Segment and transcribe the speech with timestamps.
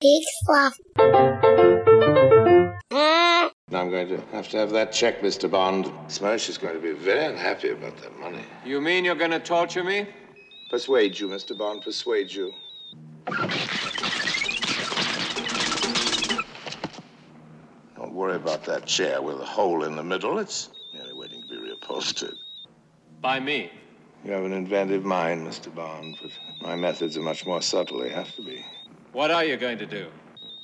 [0.00, 0.78] Big fluff.
[2.90, 3.48] Hmm?
[3.76, 5.50] I'm going to have to have that check, Mr.
[5.50, 5.84] Bond.
[6.08, 8.42] Smersh is going to be very unhappy about that money.
[8.64, 10.06] You mean you're going to torture me?
[10.70, 11.56] Persuade you, Mr.
[11.56, 12.50] Bond, persuade you.
[17.96, 20.38] Don't worry about that chair with a hole in the middle.
[20.38, 22.36] It's merely waiting to be reupholstered.
[23.20, 23.70] By me.
[24.24, 25.74] You have an inventive mind, Mr.
[25.74, 26.30] Bond, but
[26.62, 27.98] my methods are much more subtle.
[27.98, 28.64] They have to be.
[29.12, 30.06] What are you going to do?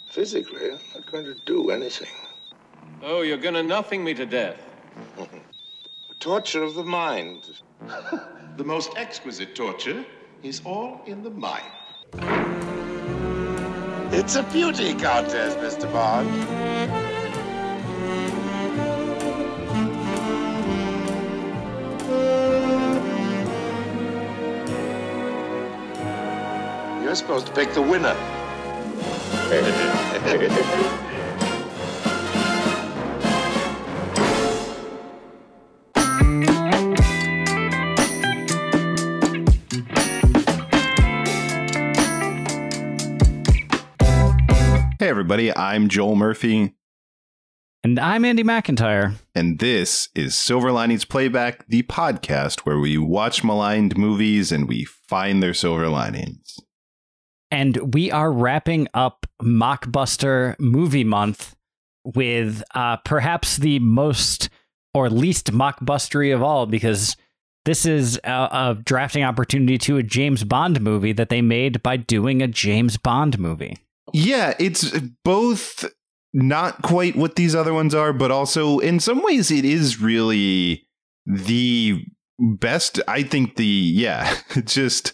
[0.08, 2.08] Physically, I'm not going to do anything.
[3.02, 4.62] Oh, you're going to nothing me to death.
[6.20, 7.42] Torture of the mind.
[8.56, 10.02] The most exquisite torture
[10.42, 11.66] is all in the mind.
[14.14, 15.92] It's a beauty contest, Mr.
[15.92, 16.30] Bond.
[27.04, 28.16] You're supposed to pick the winner.
[44.98, 46.74] Hey, everybody, I'm Joel Murphy,
[47.84, 49.14] And I'm Andy McIntyre.
[49.34, 54.84] and this is Silver Linings Playback, the podcast where we watch maligned movies and we
[54.84, 56.58] find their silver linings.
[57.50, 61.54] And we are wrapping up Mockbuster Movie Month
[62.04, 64.48] with uh, perhaps the most
[64.94, 67.16] or least mockbustery of all, because
[67.66, 71.96] this is a, a drafting opportunity to a James Bond movie that they made by
[71.96, 73.76] doing a James Bond movie.
[74.12, 75.84] Yeah, it's both
[76.32, 80.86] not quite what these other ones are, but also in some ways it is really
[81.26, 82.04] the
[82.38, 83.00] best.
[83.06, 85.12] I think the, yeah, just.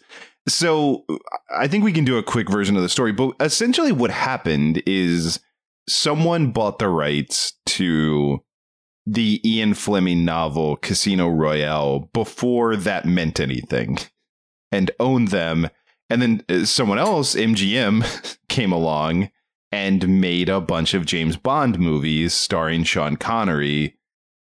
[0.48, 1.05] So
[1.51, 4.83] I think we can do a quick version of the story, but essentially what happened
[4.87, 5.39] is
[5.89, 8.43] someone bought the rights to
[9.07, 13.99] the Ian Fleming novel Casino Royale before that meant anything
[14.71, 15.69] and owned them.
[16.09, 19.31] And then uh, someone else, MGM, came along
[19.71, 23.97] and made a bunch of James Bond movies starring Sean Connery.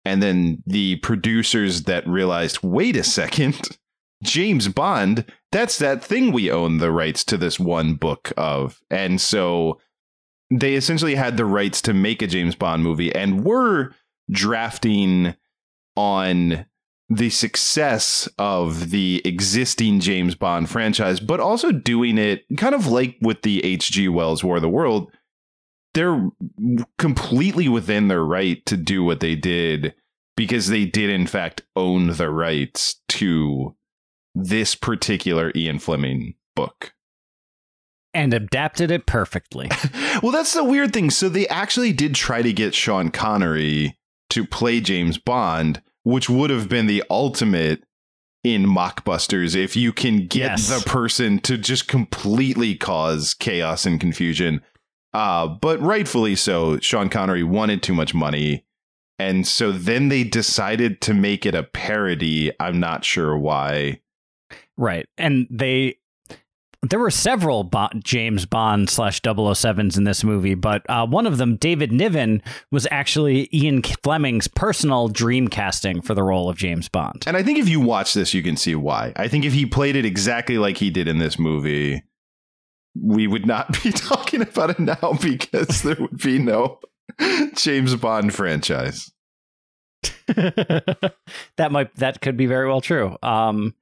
[0.05, 3.77] And then the producers that realized, wait a second,
[4.23, 5.25] James Bond,
[5.55, 8.81] that's that thing we own the rights to this one book of.
[8.89, 9.79] And so
[10.51, 13.91] they essentially had the rights to make a James Bond movie and were
[14.29, 15.33] drafting
[15.95, 16.65] on
[17.07, 23.15] the success of the existing James Bond franchise, but also doing it kind of like
[23.21, 24.09] with the H.G.
[24.09, 25.09] Wells War of the World.
[25.93, 26.29] They're
[26.97, 29.95] completely within their right to do what they did
[30.35, 33.73] because they did, in fact, own the rights to
[34.35, 36.93] this particular Ian Fleming book.
[38.13, 39.69] And adapted it perfectly.
[40.23, 41.09] well, that's the weird thing.
[41.09, 43.97] So they actually did try to get Sean Connery
[44.29, 47.83] to play James Bond, which would have been the ultimate
[48.43, 50.69] in mockbusters if you can get Yes.
[50.69, 54.61] the person to just completely cause chaos and confusion.
[55.13, 58.65] Uh, but rightfully so, Sean Connery wanted too much money.
[59.17, 62.51] And so then they decided to make it a parody.
[62.59, 64.01] I'm not sure why.
[64.77, 65.07] Right.
[65.17, 65.97] And they
[66.89, 71.37] there were several Bo- James Bond slash 007s in this movie, but uh, one of
[71.37, 76.87] them, David Niven, was actually Ian Fleming's personal dream casting for the role of James
[76.87, 77.23] Bond.
[77.25, 79.13] And I think if you watch this, you can see why.
[79.15, 82.03] I think if he played it exactly like he did in this movie,
[82.99, 86.79] we would not be talking about it now because there would be no
[87.55, 89.11] James Bond franchise.
[90.27, 93.17] that might that could be very well true.
[93.23, 93.73] Um,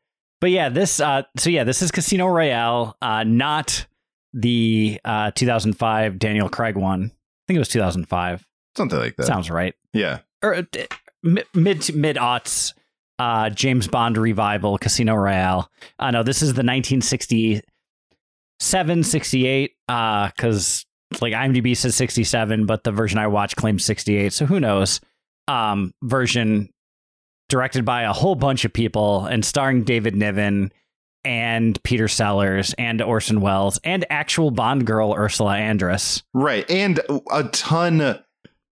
[0.43, 3.87] but yeah, this uh, so yeah, this is Casino Royale, uh, not
[4.33, 7.05] the uh 2005 Daniel Craig one.
[7.05, 8.45] I think it was 2005.
[8.75, 9.25] Something like that.
[9.25, 9.73] Sounds right.
[9.93, 10.19] yeah.
[10.43, 10.63] or uh,
[11.23, 12.73] mid mid aughts
[13.19, 15.71] uh James Bond revival Casino Royale.
[15.97, 20.85] Uh no, this is the 1967 68 uh cuz
[21.21, 24.33] like IMDb says 67 but the version I watched claims 68.
[24.33, 24.99] So who knows?
[25.47, 26.72] Um version
[27.53, 30.73] directed by a whole bunch of people and starring David Niven
[31.23, 36.23] and Peter Sellers and Orson Welles and actual Bond girl Ursula Andress.
[36.33, 36.67] Right.
[36.67, 36.99] And
[37.31, 38.19] a ton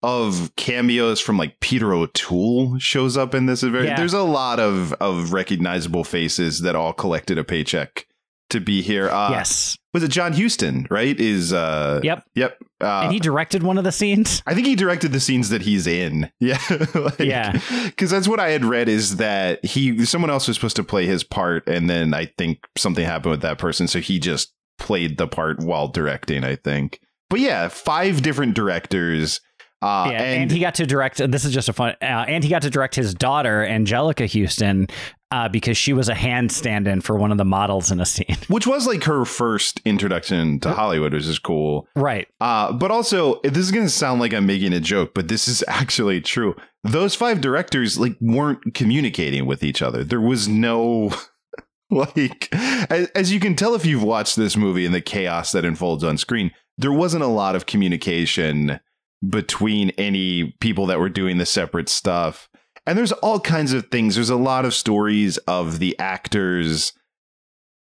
[0.02, 3.62] of cameos from like Peter O'Toole shows up in this.
[3.62, 3.96] Yeah.
[3.96, 8.08] There's a lot of, of recognizable faces that all collected a paycheck
[8.50, 9.12] to be here.
[9.12, 9.78] Uh, yes.
[9.94, 11.20] Was it John Huston, right?
[11.20, 12.24] Is uh Yep.
[12.36, 12.58] Yep.
[12.80, 14.42] Uh, and he directed one of the scenes.
[14.48, 16.32] I think he directed the scenes that he's in.
[16.40, 16.58] Yeah.
[16.96, 17.60] Like, Yeah.
[17.86, 21.06] Because that's what I had read is that he someone else was supposed to play
[21.06, 25.18] his part, and then I think something happened with that person, so he just played
[25.18, 26.44] the part while directing.
[26.44, 27.00] I think.
[27.30, 29.42] but yeah, five different directors.
[29.82, 31.18] Uh, yeah, and, he got to direct.
[31.32, 34.88] This is just a fun, uh, and he got to direct his daughter Anjelica Huston
[35.32, 38.38] uh, because she was a hand stand-in for one of the models in a scene,
[38.48, 42.28] which was like her first introduction to Hollywood, which is cool, right?
[42.40, 45.48] Uh, but also, this is going to sound like I'm making a joke, but this
[45.48, 46.56] is actually true.
[46.84, 50.04] Those five directors like weren't communicating with each other.
[50.04, 51.12] There was no.
[51.94, 56.06] like as you can tell if you've watched this movie and the chaos that unfolds
[56.06, 58.80] on screen there wasn't a lot of communication
[59.28, 62.50] between any people that were doing the separate stuff.
[62.86, 64.16] And there's all kinds of things.
[64.16, 66.94] There's a lot of stories of the actors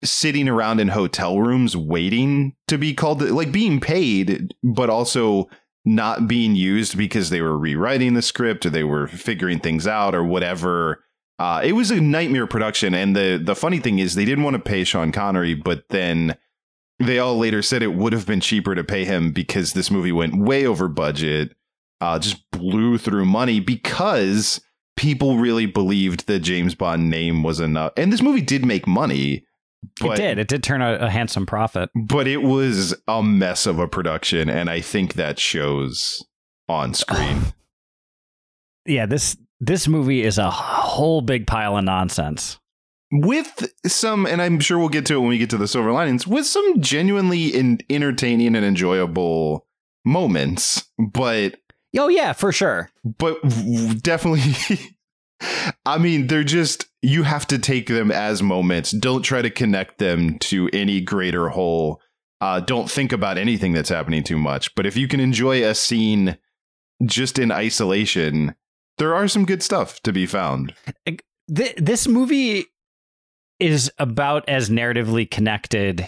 [0.03, 5.49] sitting around in hotel rooms waiting to be called, like being paid, but also
[5.83, 10.13] not being used because they were rewriting the script or they were figuring things out
[10.13, 11.03] or whatever.
[11.39, 12.93] Uh, it was a nightmare production.
[12.93, 16.37] And the, the funny thing is, they didn't want to pay Sean Connery, but then
[16.99, 20.11] they all later said it would have been cheaper to pay him because this movie
[20.11, 21.55] went way over budget,
[22.01, 24.61] uh, just blew through money because
[24.97, 27.93] people really believed the James Bond name was enough.
[27.95, 29.45] And this movie did make money.
[30.01, 30.39] But, it did.
[30.39, 31.89] It did turn a, a handsome profit.
[31.95, 36.25] But it was a mess of a production, and I think that shows
[36.67, 37.53] on screen.
[38.85, 42.59] yeah, this this movie is a whole big pile of nonsense
[43.11, 45.91] with some, and I'm sure we'll get to it when we get to the silver
[45.91, 49.65] linings, with some genuinely in, entertaining and enjoyable
[50.05, 51.59] moments, but
[51.97, 53.41] oh yeah, for sure, but
[54.01, 54.43] definitely.
[55.85, 58.91] I mean, they're just you have to take them as moments.
[58.91, 62.01] Don't try to connect them to any greater whole.
[62.41, 64.73] Uh, don't think about anything that's happening too much.
[64.75, 66.37] But if you can enjoy a scene
[67.05, 68.55] just in isolation,
[68.97, 70.73] there are some good stuff to be found.
[71.47, 72.65] This movie
[73.59, 76.07] is about as narratively connected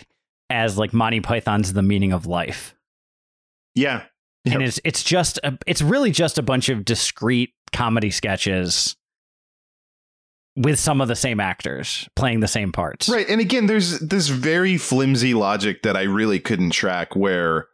[0.50, 2.76] as like Monty Python's The Meaning of Life.
[3.76, 4.04] Yeah.
[4.46, 4.56] Yep.
[4.56, 8.96] And it's it's just a, it's really just a bunch of discrete comedy sketches
[10.56, 13.08] with some of the same actors playing the same parts.
[13.08, 13.30] Right.
[13.30, 17.68] And again, there's this very flimsy logic that I really couldn't track where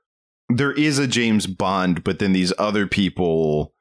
[0.50, 3.74] there is a James Bond, but then these other people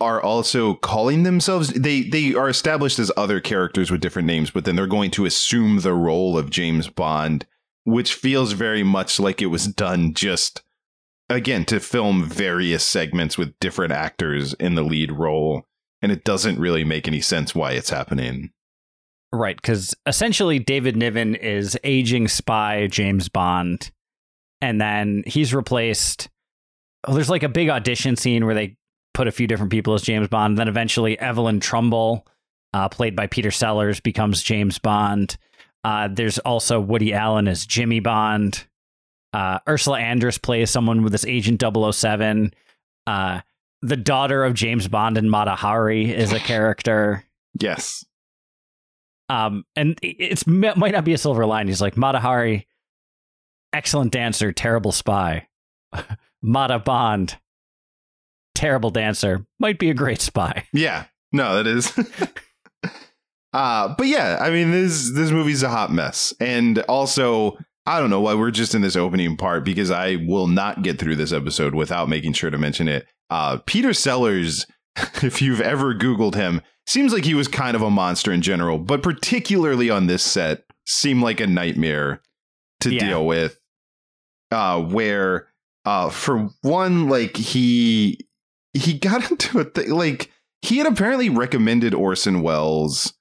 [0.00, 4.64] are also calling themselves they they are established as other characters with different names but
[4.64, 7.46] then they're going to assume the role of James Bond
[7.84, 10.62] which feels very much like it was done just
[11.32, 15.64] again to film various segments with different actors in the lead role
[16.00, 18.50] and it doesn't really make any sense why it's happening
[19.32, 23.90] right cuz essentially David Niven is aging spy James Bond
[24.60, 26.28] and then he's replaced
[27.04, 28.76] oh, there's like a big audition scene where they
[29.14, 30.52] put a few different people as James Bond.
[30.52, 32.26] And then eventually Evelyn Tremble,
[32.72, 35.36] uh, played by Peter Sellers, becomes James Bond.
[35.84, 38.66] Uh, there's also Woody Allen as Jimmy Bond.
[39.32, 42.52] Uh, Ursula Andress plays someone with this Agent 007.
[43.06, 43.40] Uh,
[43.80, 47.24] the daughter of James Bond and Mata Hari is a character.
[47.60, 48.04] Yes.
[49.28, 51.66] Um, and it's it might not be a silver line.
[51.66, 52.66] He's like Mata Hari,
[53.72, 55.48] excellent dancer, terrible spy.
[56.42, 57.38] Mata Bond,
[58.54, 60.64] terrible dancer, might be a great spy.
[60.72, 61.04] Yeah.
[61.34, 61.90] No, that is.
[63.54, 66.34] uh, but yeah, I mean this this movie's a hot mess.
[66.40, 70.46] And also, I don't know why we're just in this opening part because I will
[70.46, 73.06] not get through this episode without making sure to mention it.
[73.28, 74.66] Uh, Peter Sellers,
[75.22, 78.78] if you've ever Googled him, seems like he was kind of a monster in general,
[78.78, 82.20] but particularly on this set, seemed like a nightmare
[82.80, 83.06] to yeah.
[83.06, 83.58] deal with.
[84.50, 85.48] Uh, where
[85.86, 88.18] uh, for one, like he
[88.74, 93.14] he got into a thing like he had apparently recommended Orson Welles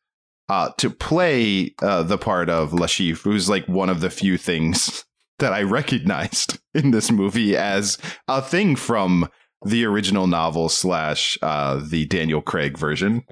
[0.49, 5.05] uh, to play uh, the part of Chiffre, who's like one of the few things
[5.39, 9.29] that I recognized in this movie as a thing from
[9.63, 13.23] the original novel slash uh, the Daniel Craig version.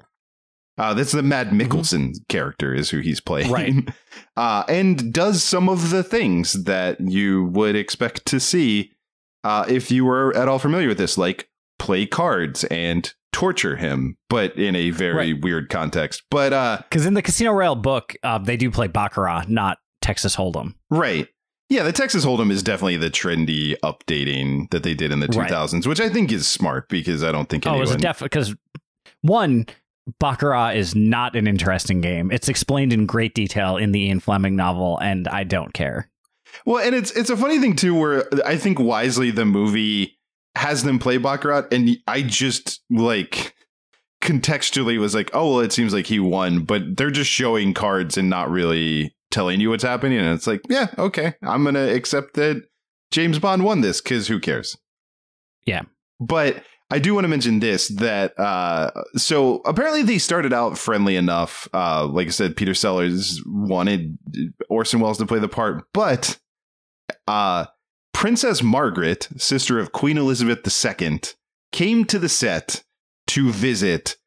[0.78, 1.56] Uh, that's the Mad mm-hmm.
[1.60, 2.22] Mm-hmm.
[2.28, 3.74] character is who he's playing, right?
[4.36, 8.92] Uh, and does some of the things that you would expect to see
[9.44, 14.16] uh, if you were at all familiar with this, like play cards and torture him,
[14.28, 15.42] but in a very right.
[15.42, 16.22] weird context.
[16.30, 20.36] But uh because in the Casino Royale book, uh, they do play baccarat, not Texas
[20.36, 20.74] Hold'em.
[20.90, 21.28] Right.
[21.68, 25.72] Yeah, the Texas Hold'em is definitely the trendy updating that they did in the 2000s,
[25.72, 25.86] right.
[25.86, 27.86] which I think is smart because I don't think anyone...
[27.86, 28.56] Oh, it's definitely because
[29.22, 29.66] one
[30.18, 32.30] Baccarat is not an interesting game.
[32.30, 36.10] It's explained in great detail in the Ian Fleming novel, and I don't care.
[36.66, 40.18] Well, and it's it's a funny thing too, where I think wisely the movie
[40.54, 43.54] has them play Baccarat, and I just like
[44.22, 48.16] contextually was like, oh well, it seems like he won, but they're just showing cards
[48.16, 52.34] and not really telling you what's happening, and it's like, yeah, okay, I'm gonna accept
[52.34, 52.62] that
[53.10, 54.76] James Bond won this because who cares?
[55.66, 55.82] Yeah.
[56.20, 61.16] But I do want to mention this that uh, so apparently they started out friendly
[61.16, 61.68] enough.
[61.72, 64.18] Uh, like I said, Peter Sellers wanted
[64.68, 66.38] Orson Welles to play the part, but
[67.26, 67.66] uh,
[68.20, 71.20] Princess Margaret, sister of Queen Elizabeth II,
[71.72, 72.84] came to the set
[73.28, 74.18] to visit,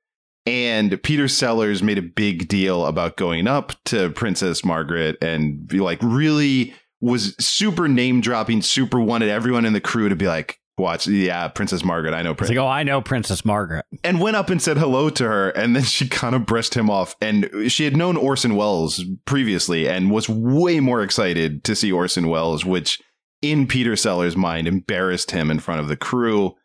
[0.47, 5.79] and Peter Sellers made a big deal about going up to Princess Margaret and be
[5.79, 10.59] like, really was super name dropping, super wanted everyone in the crew to be like,
[10.75, 12.57] watch, yeah, Princess Margaret, I know Princess.
[12.57, 13.85] like, oh, I know Princess Margaret.
[14.03, 16.89] and went up and said hello to her, and then she kind of brushed him
[16.89, 17.15] off.
[17.21, 22.27] And she had known Orson Welles previously and was way more excited to see Orson
[22.27, 22.99] Welles, which
[23.43, 26.55] in Peter Sellers' mind embarrassed him in front of the crew,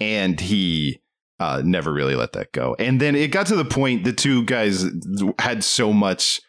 [0.00, 1.00] and he
[1.38, 2.74] uh, never really let that go.
[2.78, 4.86] And then it got to the point the two guys
[5.38, 6.40] had so much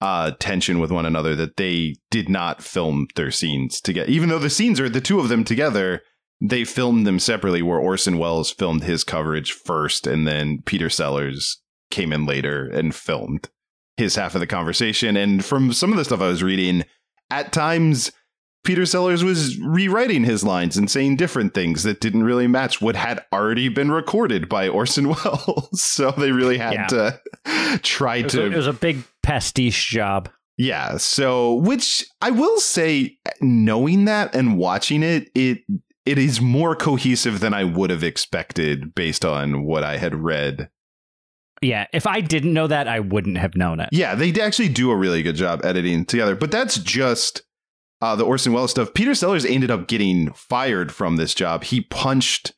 [0.00, 4.08] uh, tension with one another that they did not film their scenes together.
[4.10, 6.02] Even though the scenes are the two of them together,
[6.40, 7.62] they filmed them separately.
[7.62, 11.60] Where Orson Welles filmed his coverage first, and then Peter Sellers
[11.90, 13.48] came in later and filmed
[13.96, 15.16] his half of the conversation.
[15.16, 16.84] And from some of the stuff I was reading,
[17.30, 18.12] at times
[18.64, 22.96] Peter Sellers was rewriting his lines and saying different things that didn't really match what
[22.96, 25.68] had already been recorded by Orson Welles.
[25.82, 26.86] so they really had Yeah.
[26.88, 27.20] to
[27.82, 30.28] try It to a, it was a big pastiche job.
[30.56, 30.96] yeah.
[30.96, 35.58] So, which I will say, knowing that and watching it, it
[36.06, 40.68] it is more cohesive than I would have expected based on what I had read.
[41.62, 43.88] Yeah, if I didn't know that, I wouldn't have known it.
[43.90, 46.36] Yeah, they actually do a really good job editing together.
[46.36, 47.40] But that's just
[48.04, 48.92] uh, the Orson Welles stuff.
[48.92, 51.64] Peter Sellers ended up getting fired from this job.
[51.64, 52.52] He punched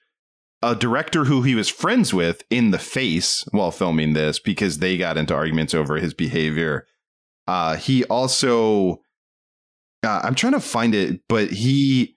[0.61, 4.99] a director who he was friends with in the face while filming this because they
[4.99, 6.85] got into arguments over his behavior.
[7.47, 8.97] Uh, he also,
[10.03, 12.17] uh, I'm trying to find it, but he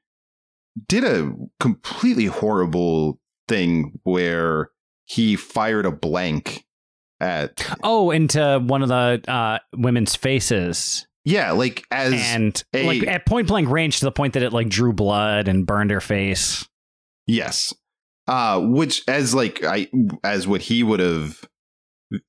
[0.88, 4.72] did a completely horrible thing where
[5.06, 6.66] he fired a blank
[7.20, 13.08] at Oh, into one of the uh, women's faces, yeah like as and a- like
[13.08, 16.02] at point blank range to the point that it like drew blood and burned her
[16.02, 16.68] face.
[17.28, 17.74] Yes.
[18.28, 19.88] Uh which as like I
[20.24, 21.40] as what he would have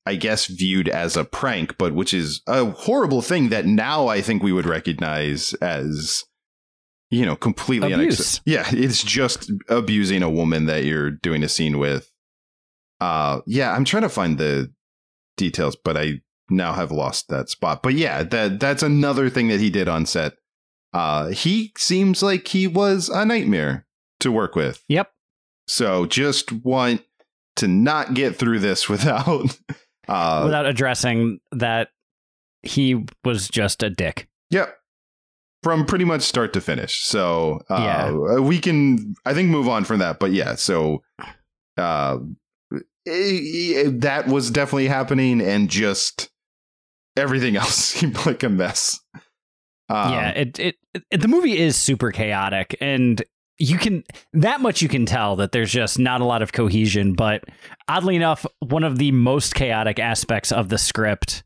[0.05, 4.21] I guess viewed as a prank, but which is a horrible thing that now I
[4.21, 6.25] think we would recognize as
[7.13, 8.39] you know, completely Abuse.
[8.39, 12.11] unac- Yeah, it's just abusing a woman that you're doing a scene with.
[13.01, 14.73] Uh yeah, I'm trying to find the
[15.37, 16.21] details, but I
[16.51, 17.83] now have lost that spot.
[17.83, 20.35] But yeah, that that's another thing that he did on set.
[20.93, 23.87] Uh he seems like he was a nightmare
[24.21, 24.83] to work with.
[24.89, 25.11] Yep.
[25.69, 27.03] So just want
[27.57, 29.57] to not get through this without
[30.09, 31.89] uh Without addressing that
[32.63, 34.29] he was just a dick.
[34.51, 34.77] Yep.
[35.63, 37.05] From pretty much start to finish.
[37.05, 38.39] So uh Yeah.
[38.41, 40.19] we can I think move on from that.
[40.19, 41.03] But yeah, so
[41.79, 42.19] uh
[42.73, 42.81] eh,
[43.77, 46.30] eh, that was definitely happening and just
[47.17, 49.01] everything else seemed like a mess.
[49.89, 50.77] Um, yeah, it, it
[51.11, 53.23] it the movie is super chaotic and
[53.59, 57.15] you can that much you can tell that there's just not a lot of cohesion,
[57.15, 57.45] but
[57.89, 61.43] oddly enough, one of the most chaotic aspects of the script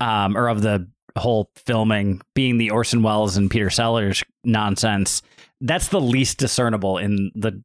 [0.00, 5.22] um or of the whole filming being the Orson Welles and Peter Sellers nonsense,
[5.60, 7.62] that's the least discernible in the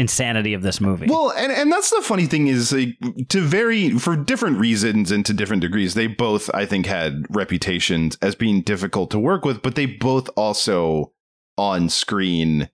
[0.00, 1.06] insanity of this movie.
[1.06, 2.96] Well, and and that's the funny thing is like,
[3.28, 8.16] to very for different reasons and to different degrees, they both I think had reputations
[8.22, 11.12] as being difficult to work with, but they both also
[11.58, 12.70] on screen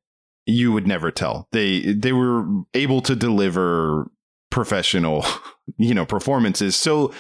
[0.47, 1.49] you would never tell.
[1.53, 4.11] They they were able to deliver
[4.51, 5.27] professional,
[5.77, 6.77] you know, performances.
[6.77, 7.13] So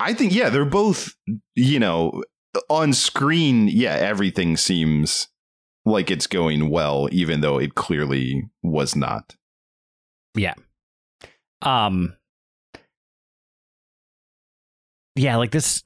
[0.00, 1.14] I think yeah, they're both,
[1.54, 2.22] you know,
[2.68, 5.28] on screen, yeah, everything seems
[5.86, 9.36] like it's going well even though it clearly was not.
[11.62, 12.14] Um
[15.16, 15.82] yeah like this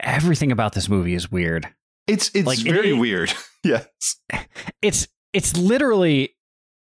[0.00, 1.66] everything about this movie is weird
[2.06, 3.32] It's it's Like, very it- weird.
[3.64, 3.86] yes.
[4.82, 6.34] it's it's literally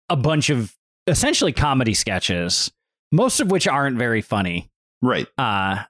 [0.09, 0.75] a bunch of
[1.07, 2.71] essentially comedy sketches
[3.11, 4.71] most of which aren't very funny
[5.02, 5.26] Right.
[5.37, 5.83] uh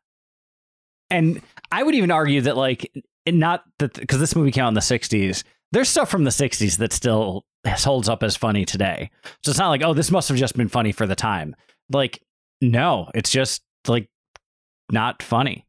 [1.11, 2.91] and i would even argue that like
[3.29, 6.79] not that because this movie came out in the 60s there's stuff from the 60s
[6.79, 9.11] that still holds up as funny today
[9.43, 11.55] so it's not like oh this must have just been funny for the time
[11.91, 12.23] like
[12.61, 14.09] no it's just like
[14.91, 15.67] not funny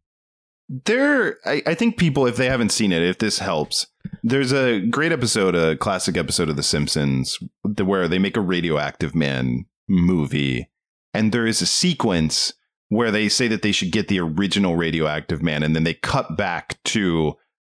[0.86, 3.88] There I, I think people, if they haven't seen it, if this helps,
[4.24, 7.38] there's a great episode, a classic episode of The Simpsons,
[7.84, 10.70] where they make a radioactive man movie.
[11.14, 12.54] And there is a sequence
[12.90, 16.38] where they say that they should get the original radioactive man, and then they cut
[16.38, 17.36] back to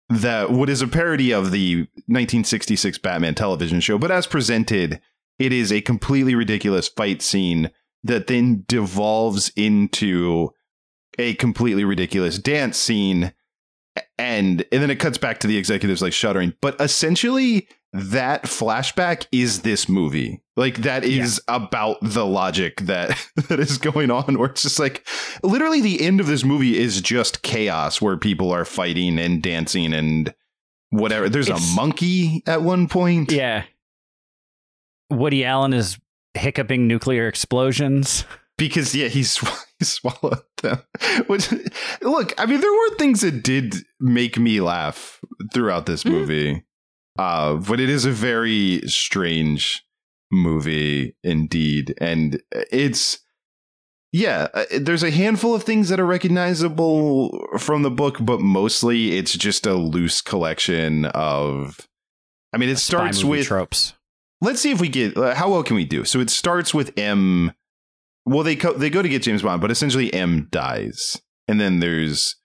[0.09, 5.01] that what is a parody of the 1966 Batman television show, but as presented,
[5.39, 7.71] it is a completely ridiculous fight scene
[8.03, 10.51] that then devolves into
[11.17, 13.33] a completely ridiculous dance scene.
[14.17, 16.53] And and then it cuts back to the executives like shuddering.
[16.61, 23.17] But essentially that flashback is this movie like that is about the logic that
[23.49, 25.07] that is going on where it's just like
[25.43, 29.93] literally the end of this movie is just chaos where people are fighting and dancing
[29.93, 30.33] and
[30.89, 33.63] whatever there's It's- a monkey at one point Yeah.
[35.09, 35.97] Woody Allen is
[36.33, 38.25] hiccuping nuclear explosions.
[38.57, 40.79] because yeah he, sw- he swallowed them
[41.27, 41.49] which
[42.01, 45.19] look i mean there were things that did make me laugh
[45.53, 46.11] throughout this Mhm.
[46.11, 46.63] movie
[47.17, 49.85] uh but it is a very strange
[50.31, 51.95] movie indeed.
[51.99, 53.19] And it's
[54.11, 59.17] yeah uh, there's a handful of things that are recognizable from the book but mostly
[59.17, 61.85] it's just a loose collection of
[62.53, 63.93] i mean it starts with tropes.
[64.39, 66.05] let's see if we get uh, how well can we do?
[66.05, 67.51] So it starts with m
[68.25, 71.21] well they co- they go to get james bond but essentially m dies.
[71.47, 72.37] And then there's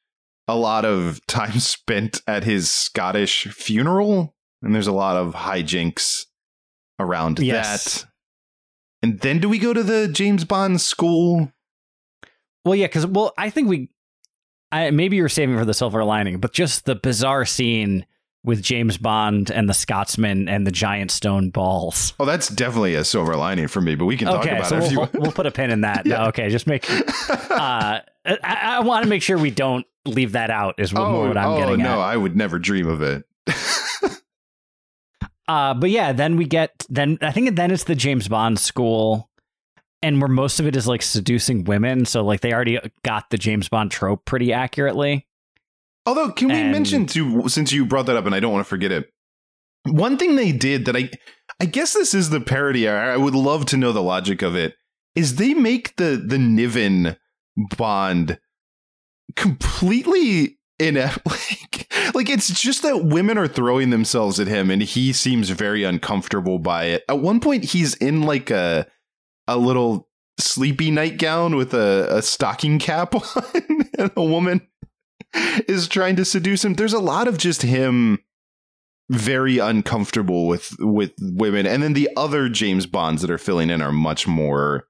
[0.49, 6.27] a lot of time spent at his scottish funeral and there's a lot of hijinks
[6.99, 8.03] around Yes.
[8.03, 8.11] that
[9.03, 11.51] and then do we go to the james bond school
[12.65, 13.89] Well, yeah, because well, I think we,
[14.71, 18.05] I maybe you're saving for the silver lining, but just the bizarre scene
[18.45, 22.15] with James Bond and the Scotsman and the giant stone balls.
[22.21, 24.77] oh that's definitely a silver lining for me but we can talk okay, about so
[24.77, 26.07] it we'll, you we'll, we'll put a pin in that.
[26.11, 26.19] Yeah.
[26.19, 26.87] No, okay, just make.
[27.51, 30.77] Uh, I, I want to make sure we don't leave that out.
[30.79, 31.99] Is what, oh, what I'm oh getting no at.
[31.99, 33.25] i would never dream of it
[35.51, 39.29] Uh, but yeah, then we get then I think then it's the James Bond school,
[40.01, 42.05] and where most of it is like seducing women.
[42.05, 45.27] So like they already got the James Bond trope pretty accurately.
[46.07, 48.69] Although, can we mention too, since you brought that up, and I don't want to
[48.69, 49.13] forget it,
[49.87, 51.11] one thing they did that I,
[51.61, 52.89] I guess this is the parody.
[52.89, 54.75] I I would love to know the logic of it.
[55.17, 57.17] Is they make the the Niven
[57.77, 58.39] Bond
[59.35, 65.13] completely inept, like like it's just that women are throwing themselves at him, and he
[65.13, 67.05] seems very uncomfortable by it.
[67.09, 68.87] At one point, he's in like a
[69.47, 74.67] a little sleepy nightgown with a, a stocking cap on, and a woman
[75.69, 76.75] is trying to seduce him.
[76.75, 78.19] There's a lot of just him
[79.11, 83.83] very uncomfortable with with women, and then the other James Bonds that are filling in
[83.83, 84.87] are much more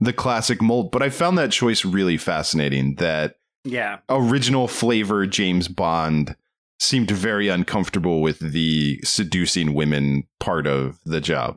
[0.00, 0.90] the classic mold.
[0.90, 2.96] But I found that choice really fascinating.
[2.96, 6.36] That Yeah, original flavor James Bond
[6.80, 11.56] seemed very uncomfortable with the seducing women part of the job.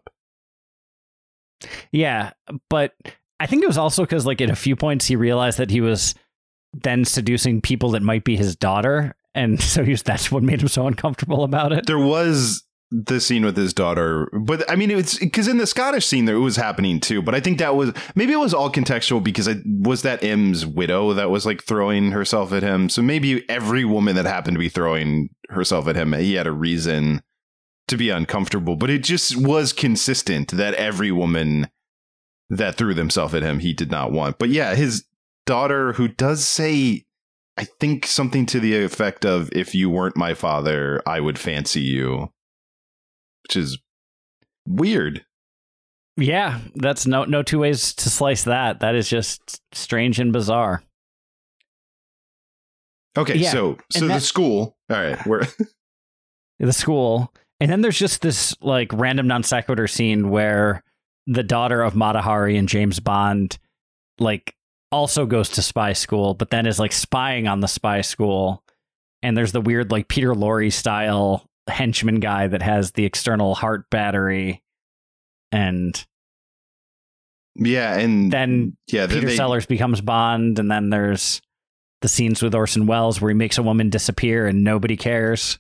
[1.92, 2.32] yeah,
[2.70, 2.94] but
[3.40, 5.82] I think it was also because like at a few points he realized that he
[5.82, 6.16] was
[6.74, 10.62] then seducing people that might be his daughter, and so he was, that's what made
[10.62, 11.86] him so uncomfortable about it.
[11.88, 16.06] There was the scene with his daughter, but I mean, it's because in the Scottish
[16.06, 17.22] scene there it was happening too.
[17.22, 20.66] But I think that was maybe it was all contextual because it was that M's
[20.66, 22.90] widow that was like throwing herself at him.
[22.90, 26.52] So maybe every woman that happened to be throwing herself at him, he had a
[26.52, 27.22] reason
[27.90, 28.78] to be uncomfortable.
[28.78, 31.70] But it just was consistent that every woman
[32.50, 34.40] that threw themselves at him, he did not want.
[34.40, 35.06] But yeah, his
[35.46, 37.04] daughter, who does say.
[37.60, 41.82] I think something to the effect of if you weren't my father, I would fancy
[41.82, 42.32] you
[43.48, 43.78] which is
[44.68, 45.26] weird.
[46.18, 48.80] Yeah, that's no no two ways to slice that.
[48.80, 50.84] That is just strange and bizarre.
[53.18, 54.76] Okay, Yeah, so so the school.
[54.90, 55.44] All right, we're
[56.60, 57.34] the school.
[57.60, 60.84] And then there's just this like random non sequitur scene where
[61.26, 63.58] the daughter of Mata Hari and James Bond
[64.20, 64.56] like
[64.92, 68.64] also goes to spy school, but then is like spying on the spy school.
[69.24, 73.90] And there's the weird like Peter Lorre style henchman guy that has the external heart
[73.90, 74.62] battery.
[75.52, 76.06] And
[77.56, 81.42] yeah, and then yeah, Peter they- Sellers becomes Bond, and then there's
[82.02, 85.58] the scenes with Orson Welles where he makes a woman disappear and nobody cares.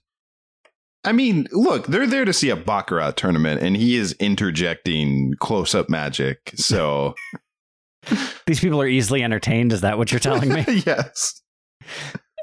[1.03, 5.89] I mean, look, they're there to see a baccarat tournament, and he is interjecting close-up
[5.89, 6.51] magic.
[6.55, 7.15] So
[8.45, 9.73] These people are easily entertained.
[9.73, 10.65] Is that what you're telling me?
[10.85, 11.41] yes,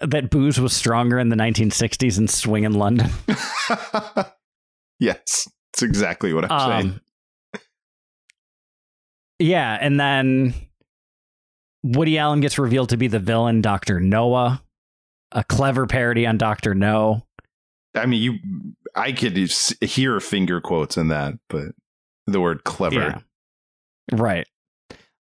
[0.00, 3.10] that booze was stronger in the 1960s in swing in London.
[4.98, 6.92] yes, that's exactly what I'm saying.
[6.92, 7.00] Um,
[9.38, 10.54] yeah, and then
[11.82, 14.62] Woody Allen gets revealed to be the villain, Doctor Noah,
[15.32, 17.26] a clever parody on Doctor No.
[17.94, 18.38] I mean, you,
[18.94, 19.36] I could
[19.80, 21.68] hear finger quotes in that, but
[22.26, 22.94] the word clever.
[22.94, 23.20] Yeah.
[24.12, 24.46] Right.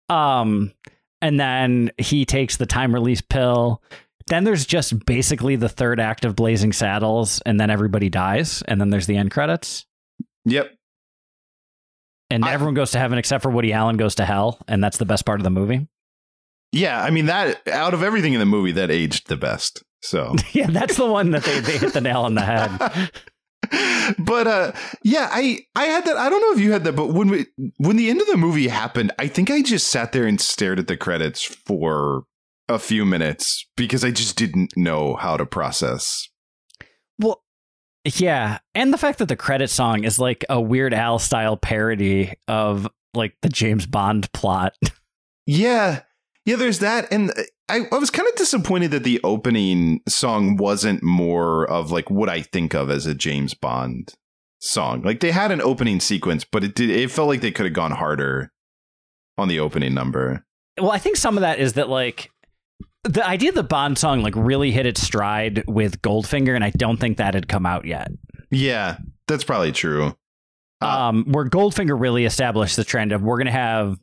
[0.09, 0.73] Um,
[1.21, 3.81] and then he takes the time release pill.
[4.29, 8.79] Then there's just basically the third act of Blazing Saddles, and then everybody dies, and
[8.79, 9.85] then there's the end credits,
[10.45, 10.71] Yep.
[12.29, 14.97] and I- everyone goes to heaven except for Woody Allen goes to hell, and that's
[14.97, 15.87] the best part of the movie.
[16.71, 19.83] Yeah, I mean that out of everything in the movie that aged the best.
[20.03, 23.11] So yeah, that's the one that they, they hit the nail on the head.
[24.19, 24.71] but uh
[25.03, 27.47] yeah, I I had that I don't know if you had that, but when we
[27.77, 30.77] when the end of the movie happened, I think I just sat there and stared
[30.79, 32.23] at the credits for
[32.69, 36.29] a few minutes because I just didn't know how to process.
[37.17, 37.43] Well,
[38.05, 42.33] yeah, and the fact that the credit song is like a Weird Al style parody
[42.47, 44.75] of like the James Bond plot.
[45.51, 46.01] Yeah.
[46.45, 47.11] Yeah, there's that.
[47.11, 47.33] And
[47.67, 52.29] I, I was kind of disappointed that the opening song wasn't more of like what
[52.29, 54.13] I think of as a James Bond
[54.59, 55.01] song.
[55.01, 57.73] Like they had an opening sequence, but it did it felt like they could have
[57.73, 58.51] gone harder
[59.39, 60.45] on the opening number.
[60.77, 62.29] Well, I think some of that is that like
[63.03, 66.71] the idea of the Bond song like really hit its stride with Goldfinger, and I
[66.71, 68.11] don't think that had come out yet.
[68.51, 70.15] Yeah, that's probably true.
[70.81, 73.97] Uh, Um, where Goldfinger really established the trend of we're gonna have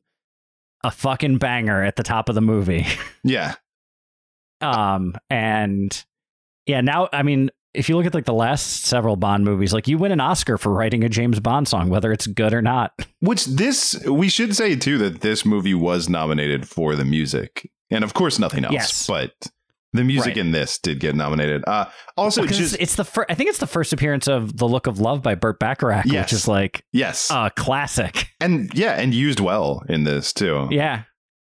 [0.85, 2.87] a fucking banger at the top of the movie.
[3.25, 3.55] Yeah.
[4.61, 6.05] Um, and
[6.67, 9.89] yeah, now I mean, if you look at like the last several Bond movies, like
[9.89, 12.93] you win an Oscar for writing a James Bond song, whether it's good or not.
[13.21, 17.71] Which this we should say too that this movie was nominated for the music.
[17.91, 18.73] And of course nothing else.
[18.75, 19.07] Yes.
[19.07, 19.33] But
[19.93, 20.37] the music Right.
[20.39, 21.63] in this did get nominated.
[21.67, 24.67] Uh also Because just it's, the fir- I think it's the first appearance of "The
[24.69, 26.25] Look of Love" by Burt Bacharach, Yes.
[26.27, 27.31] which is like yes.
[27.31, 28.29] a classic.
[28.41, 30.69] and yeah, and used well in this too.
[30.71, 31.03] Yeah,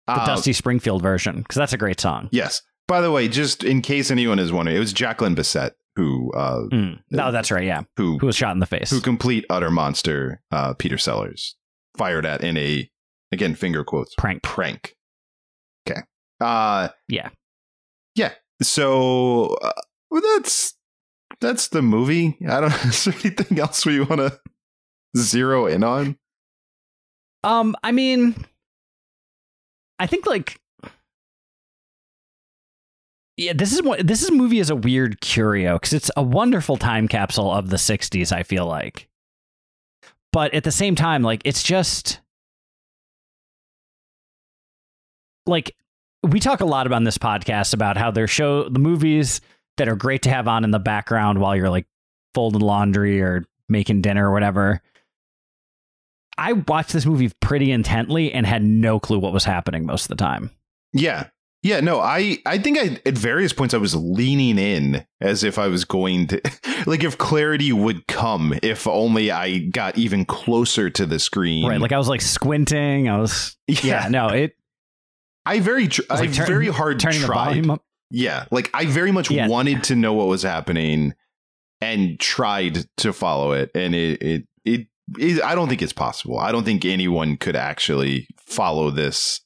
[0.05, 2.29] the Uh, Dusty Springfield version because that's a great song.
[2.31, 2.61] Yes.
[2.87, 6.61] By the way, just in case anyone is wondering, it was Jacqueline Bisset who uh
[6.71, 6.99] Mm.
[7.09, 7.65] No, that's right.
[7.65, 8.91] Yeah, who who was shot in the face?
[8.91, 11.57] who complete utter monster uh Peter Sellers
[11.97, 12.87] fired at in a
[13.33, 14.41] again finger quotes Prank.
[14.43, 14.93] prank.
[15.89, 16.01] Okay.
[16.39, 17.29] Uh Yeah.
[18.15, 18.33] Yeah.
[18.61, 19.73] So uh,
[20.09, 20.75] well, that's
[21.39, 22.37] that's the movie.
[22.47, 24.39] I don't is there anything else we want to
[25.15, 26.17] zero in on?
[27.43, 28.35] Um, I mean,
[29.99, 30.59] I think like,
[33.37, 36.77] yeah, this is what this is movie is a weird curio because it's a wonderful
[36.77, 38.31] time capsule of the '60s.
[38.31, 39.07] I feel like,
[40.31, 42.19] but at the same time, like it's just
[45.45, 45.75] like
[46.27, 49.41] we talk a lot about on this podcast about how their show the movies
[49.77, 51.87] that are great to have on in the background while you're like
[52.33, 54.81] folding laundry or making dinner or whatever.
[56.37, 60.09] I watched this movie pretty intently and had no clue what was happening most of
[60.09, 60.51] the time.
[60.93, 61.29] Yeah.
[61.63, 65.57] Yeah, no, I I think I at various points I was leaning in as if
[65.57, 66.41] I was going to
[66.85, 71.67] like if clarity would come if only I got even closer to the screen.
[71.67, 71.81] Right.
[71.81, 73.09] Like I was like squinting.
[73.09, 74.55] I was yeah, no, it
[75.47, 77.45] I very tr- I like turn- very hard turning the tried.
[77.45, 77.83] volume up.
[78.09, 79.47] Yeah, like I very much Yeah.
[79.47, 81.13] wanted to know what was happening
[81.81, 86.39] and tried to follow it and it it, it it I don't think it's possible.
[86.39, 89.41] I don't think anyone could actually follow this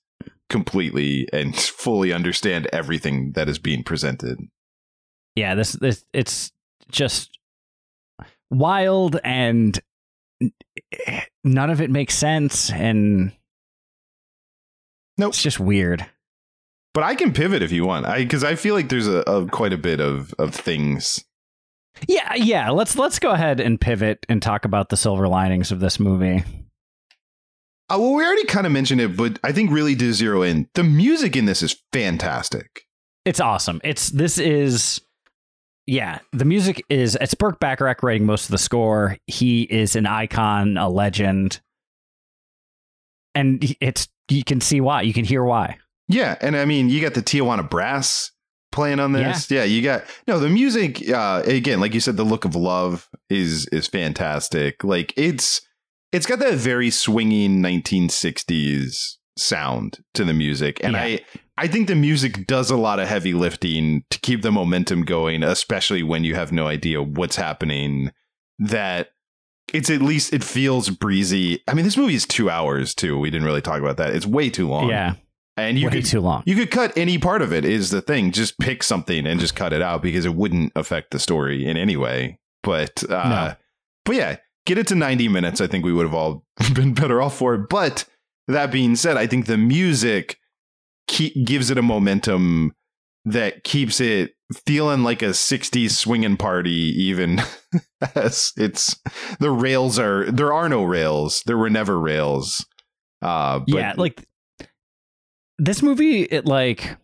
[0.49, 4.37] completely and fully understand everything that is being presented.
[5.35, 6.51] Yeah, this this it's
[6.91, 7.37] just
[8.49, 9.79] wild and
[11.07, 13.31] eh, none of it makes sense and
[15.21, 15.29] Nope.
[15.29, 16.05] it's just weird.
[16.93, 18.05] But I can pivot if you want.
[18.05, 21.23] I because I feel like there's a, a quite a bit of of things.
[22.07, 22.71] Yeah, yeah.
[22.71, 26.43] Let's let's go ahead and pivot and talk about the silver linings of this movie.
[27.89, 30.69] Uh, well, we already kind of mentioned it, but I think really to zero in,
[30.75, 32.86] the music in this is fantastic.
[33.25, 33.81] It's awesome.
[33.84, 35.01] It's this is
[35.86, 39.17] yeah, the music is it's Burt Bacharach writing most of the score.
[39.27, 41.62] He is an icon, a legend.
[43.36, 45.01] And it's you can see why.
[45.01, 45.77] You can hear why.
[46.07, 48.31] Yeah, and I mean, you got the Tijuana Brass
[48.71, 49.49] playing on this.
[49.51, 51.07] Yeah, you got no the music.
[51.09, 54.83] Uh, again, like you said, the look of love is is fantastic.
[54.83, 55.61] Like it's
[56.11, 61.01] it's got that very swinging 1960s sound to the music, and Yeah.
[61.03, 61.19] I
[61.57, 65.43] I think the music does a lot of heavy lifting to keep the momentum going,
[65.43, 68.11] especially when you have no idea what's happening.
[68.59, 69.09] That
[69.73, 71.62] it's at least it feels breezy.
[71.67, 73.17] I mean, this movie is two hours too.
[73.17, 74.13] We didn't really talk about that.
[74.15, 74.89] It's way too long.
[74.89, 75.15] Yeah.
[75.57, 76.43] and you way could too long.
[76.45, 78.31] you could cut any part of it is the thing.
[78.31, 81.77] Just pick something and just cut it out because it wouldn't affect the story in
[81.77, 82.39] any way.
[82.63, 83.55] But uh No.
[84.05, 85.62] but yeah, get it to 90 minutes.
[85.62, 87.69] I think we would have all been better off for it.
[87.69, 88.05] But
[88.47, 90.38] that being said, I think the music
[91.07, 92.73] gives it a momentum
[93.25, 94.31] that keeps it
[94.65, 97.39] feeling like a 60s swinging party even
[98.15, 98.99] as it's
[99.39, 101.43] the rails are there are no rails.
[101.45, 102.65] There were never rails.
[103.21, 104.25] Uh but yeah, like
[105.60, 106.97] this movie, it like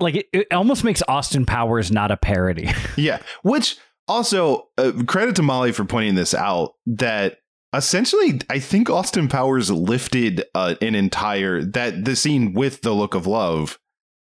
[0.00, 2.70] like it, it almost makes Austin Powers not a parody.
[2.96, 3.76] Yeah, which
[4.08, 7.38] also uh, credit to Molly for pointing this out that
[7.74, 13.14] essentially I think Austin Powers lifted uh, an entire that the scene with the look
[13.14, 13.78] of love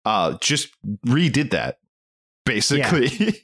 [0.05, 0.69] uh just
[1.07, 1.77] redid that
[2.45, 3.41] basically.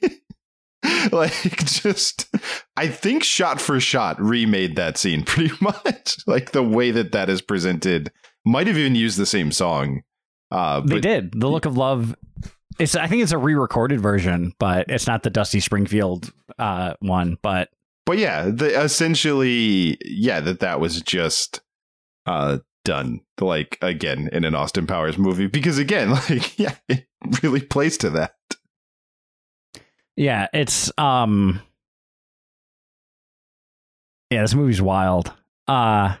[1.12, 2.34] like just
[2.76, 6.16] I think shot for shot remade that scene pretty much.
[6.26, 8.10] like the way that that is presented
[8.44, 10.02] might have even used the same song.
[10.50, 11.40] Uh they but did.
[11.40, 12.14] The Look of Love.
[12.78, 17.36] It's I think it's a re-recorded version, but it's not the Dusty Springfield uh, one.
[17.42, 17.68] But
[18.06, 21.60] but yeah, the, essentially, yeah, that that was just
[22.26, 27.06] uh done like again in an Austin Powers movie because again, like yeah, it
[27.42, 28.34] really plays to that.
[30.16, 31.60] yeah, it's um,
[34.30, 35.32] yeah, this movie's wild.
[35.68, 36.16] Uh,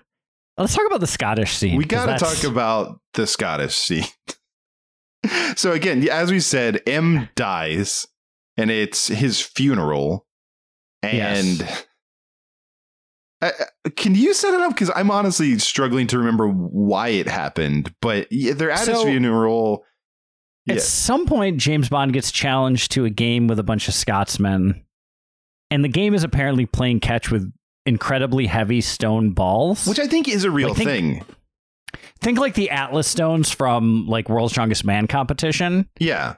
[0.58, 1.76] let's talk about the Scottish scene.
[1.76, 4.04] We got to talk about the Scottish scene.
[5.56, 8.06] so again, as we said, M dies,
[8.56, 10.26] and it's his funeral.
[11.02, 11.84] And Yes.
[13.40, 13.50] Uh,
[13.96, 14.72] can you set it up?
[14.72, 17.92] Because I'm honestly struggling to remember why it happened.
[18.00, 19.84] But yeah, they're at his So- funeral.
[20.68, 20.80] At Yeah.
[20.82, 24.84] some point, James Bond gets challenged to a game with a bunch of Scotsmen,
[25.72, 27.52] and the game is apparently playing catch with
[27.84, 29.88] incredibly heavy stone balls.
[29.88, 31.24] Which I think is a real Like, think- thing.
[32.20, 35.88] think like the Atlas stones from like World's Strongest Man competition.
[35.98, 36.34] Yeah.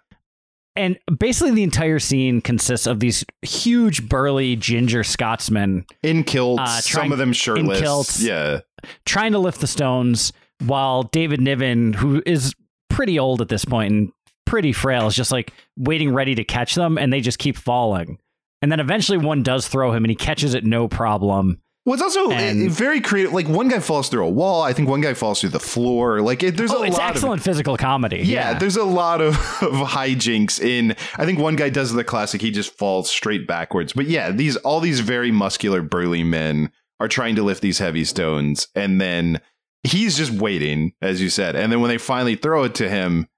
[0.76, 6.80] And basically, the entire scene consists of these huge, burly ginger Scotsmen In kilts, Uh,
[6.80, 7.80] some of them shirtless.
[7.80, 8.22] kilts.
[8.22, 8.60] Yeah.
[9.06, 10.32] trying to lift the stones,
[10.64, 12.54] while David Niven, who is
[12.90, 14.12] pretty old at this point and
[14.46, 18.18] pretty frail, is just like waiting ready to catch them, and they just keep falling.
[18.60, 21.60] And then eventually, one does throw him, and he catches it no problem.
[21.86, 23.32] Well, it's also And- very creative.
[23.34, 24.62] Like one guy falls through a wall.
[24.62, 26.22] I think one guy falls through the floor.
[26.22, 28.22] Like it, there's oh, a it's lot excellent of physical comedy.
[28.24, 30.92] yeah, There's a lot of, of hijinks in.
[31.16, 32.40] I think one guy does the classic.
[32.40, 33.92] He just falls straight backwards.
[33.92, 38.04] But yeah, these all these very muscular, burly men are trying to lift these heavy
[38.04, 39.40] stones, and then
[39.82, 41.54] he's just waiting, as you said.
[41.54, 43.28] And then when they finally throw it to him,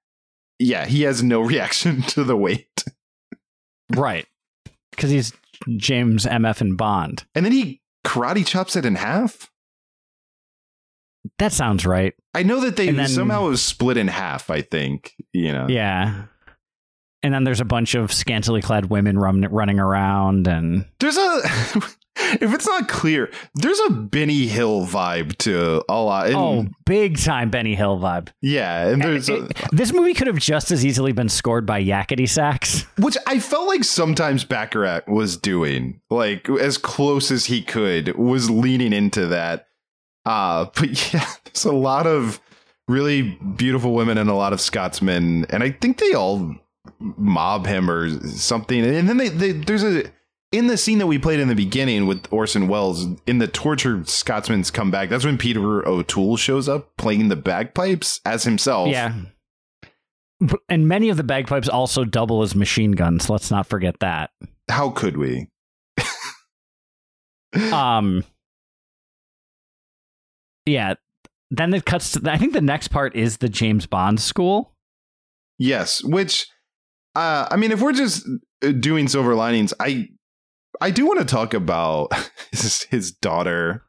[0.57, 2.85] yeah, he has no reaction to the weight.
[3.93, 4.25] right.
[4.91, 5.33] Because he's
[5.75, 6.61] James M.F.
[6.61, 7.25] and Bond.
[7.35, 9.49] And then he karate chops it in half.
[11.39, 12.13] That sounds right.
[12.33, 14.49] I know that they then- somehow it was split in half.
[14.49, 15.67] I think you know.
[15.69, 16.25] Yeah.
[17.23, 21.41] And then there's a bunch of scantily clad women run, running around, and There's a
[22.39, 26.27] if it's not clear, there's a Benny Hill vibe to a lot.
[26.27, 28.29] And, oh, big time Benny Hill vibe.
[28.41, 31.83] yeah, and there's a, It- this movie could have just as easily been scored by
[31.83, 32.85] Yakety Sax.
[32.99, 38.49] which I felt like sometimes Bacharach was doing, like as close as he could, was
[38.49, 39.67] leaning into that.
[40.25, 42.39] Uh but yeah, there's a lot of
[42.87, 43.23] really
[43.57, 46.55] beautiful women and a lot of Scotsmen, and I think they all
[46.99, 48.83] mob him or something.
[48.83, 50.03] And then they, they there's a
[50.51, 54.03] in the scene that we played in the beginning with Orson Welles in the torture
[54.05, 55.09] Scotsman's come back.
[55.09, 58.89] That's when Peter O'Toole shows up playing the bagpipes as himself.
[58.89, 59.13] Yeah.
[60.69, 63.29] And many of the bagpipes also double as machine guns.
[63.29, 64.29] Let's not forget that.
[64.69, 65.49] How could we?
[67.71, 68.23] Um,
[70.65, 70.95] yeah.
[71.49, 72.31] Then it cuts to.
[72.31, 74.73] I think the next part is the James Bond school.
[75.57, 76.47] Yes, which
[77.17, 78.27] uh, I mean, if we're just
[78.63, 80.07] uh, doing silver linings, I
[80.79, 82.13] I do want to talk about
[82.51, 83.83] his, his daughter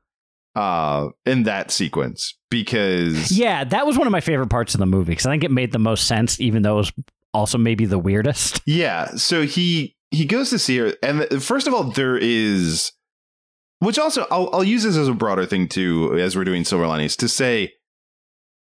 [0.57, 4.87] uh, in that sequence because Yeah, that was one of my favorite parts of the
[4.87, 6.93] movie because I think it made the most sense, even though it was
[7.35, 8.63] also maybe the weirdest.
[8.67, 12.93] Yeah, so he he goes to see her, and first of all, there is,
[13.81, 16.87] which also I'll I'll use this as a broader thing too, as we're doing silver
[16.87, 17.75] linings to say,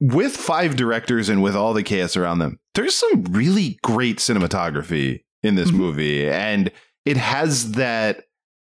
[0.00, 5.20] with five directors and with all the chaos around them, there's some really great cinematography
[5.42, 5.74] in this Mhm.
[5.74, 6.70] movie, and
[7.04, 8.24] it has that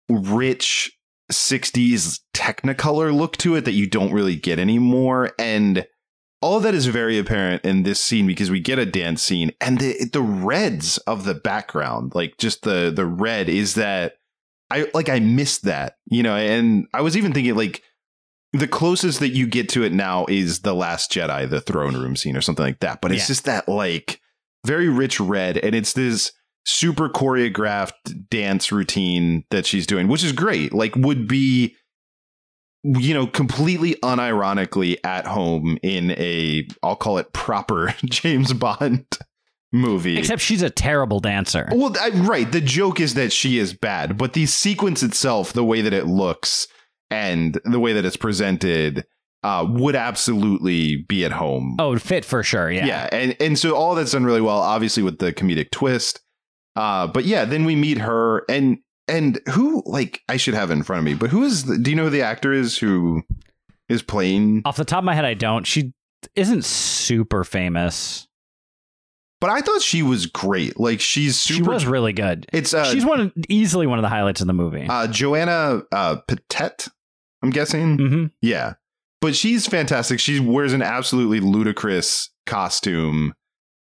[0.10, 0.92] rich
[1.32, 5.86] 60s technicolor look to it that you don't really get anymore and
[6.42, 9.50] all of that is very apparent in this scene because we get a dance scene
[9.62, 14.16] and the the reds of the background like just the the red is that
[14.70, 17.82] I like I missed that you know and I was even thinking like
[18.54, 22.16] the closest that you get to it now is the last Jedi the throne room
[22.16, 23.28] scene or something like that but it's Yeah.
[23.28, 24.20] just that like
[24.66, 26.32] very rich red and it's this
[26.66, 31.76] super choreographed dance routine that she's doing which is great like would be
[32.84, 39.06] you know completely unironically at home in a I'll call it proper James Bond
[39.72, 41.68] movie Except she's a terrible dancer.
[41.72, 42.50] well, I, right.
[42.52, 46.06] The joke is that she is bad, but the sequence itself, the way that it
[46.06, 46.68] looks
[47.14, 49.06] and the way that it's presented,
[49.44, 51.76] uh, would absolutely be at home.
[51.80, 52.72] Oh, fit for sure.
[52.72, 52.86] Yeah.
[52.86, 56.22] yeah, and and so all that's done really well, obviously with the comedic twist.
[56.76, 60.84] Uh, but yeah, then we meet her, and and who like I should have in
[60.84, 61.66] front of me, but who is?
[61.66, 63.24] The, do you know who the actor is who
[63.90, 64.62] is playing?
[64.66, 65.68] Off the top of my head, I don't.
[65.68, 65.94] She
[66.36, 68.28] isn't super famous.
[69.42, 70.80] But I thought she was great.
[70.80, 71.56] Like she's super.
[71.56, 72.48] She was really good.
[72.54, 74.88] It's uh, She's one of, easily one of the highlights of the movie.
[74.90, 76.88] uh, Joanna uh, Pettet.
[77.44, 77.98] I'm guessing.
[77.98, 78.74] hmm Yeah.
[79.22, 80.20] But she's fantastic.
[80.20, 83.34] She wears an absolutely ludicrous costume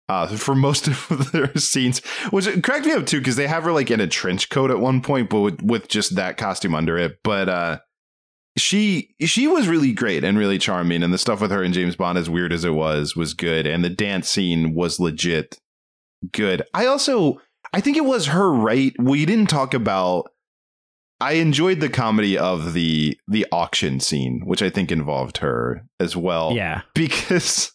[0.08, 3.72] uh, for most of their scenes, which cracked me up too, because they have her
[3.72, 6.98] like in a trench coat at one point, but with, with just that costume under
[6.98, 7.18] it.
[7.22, 7.78] But uh,
[8.58, 11.96] she she was really great and really charming, and the stuff with her and James
[11.96, 15.58] Bond, as weird as it was, was good, and the dance scene was legit
[16.32, 16.62] good.
[16.74, 17.40] I also
[17.72, 18.92] I think it was her right.
[18.98, 20.30] We didn't talk about
[21.20, 26.16] I enjoyed the comedy of the the auction scene, which I think involved her as
[26.16, 26.52] well.
[26.52, 26.82] Yeah.
[26.94, 27.72] Because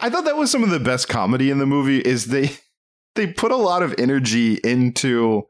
[0.00, 2.50] I thought that was some of the best comedy in the movie is they
[3.14, 5.42] they put a lot of energy into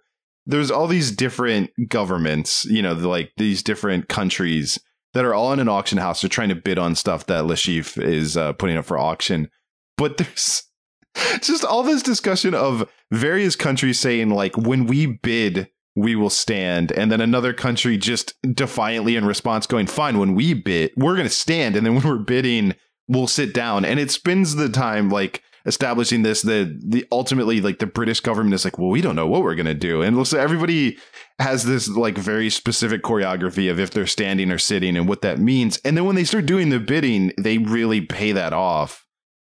[0.46, 4.78] there's all these different governments, you know, like these different countries
[5.12, 6.20] that are all in an auction house.
[6.20, 9.48] They're trying to bid on stuff that Le Chiffre is uh, putting up for auction.
[9.96, 10.62] But there's
[11.40, 16.92] just all this discussion of various countries saying like when we bid we will stand.
[16.92, 21.26] And then another country just defiantly in response going fine when we bid we're going
[21.26, 21.74] to stand.
[21.74, 22.74] And then when we're bidding
[23.09, 23.85] we'll sit down.
[23.85, 28.54] And it spends the time like establishing this the the ultimately like the british government
[28.54, 30.02] is like well we don't know what we're going to do.
[30.02, 30.98] And looks everybody
[31.38, 35.38] has this like very specific choreography of if they're standing or sitting and what that
[35.38, 35.78] means.
[35.85, 39.06] And then when they start doing the bidding they really pay that off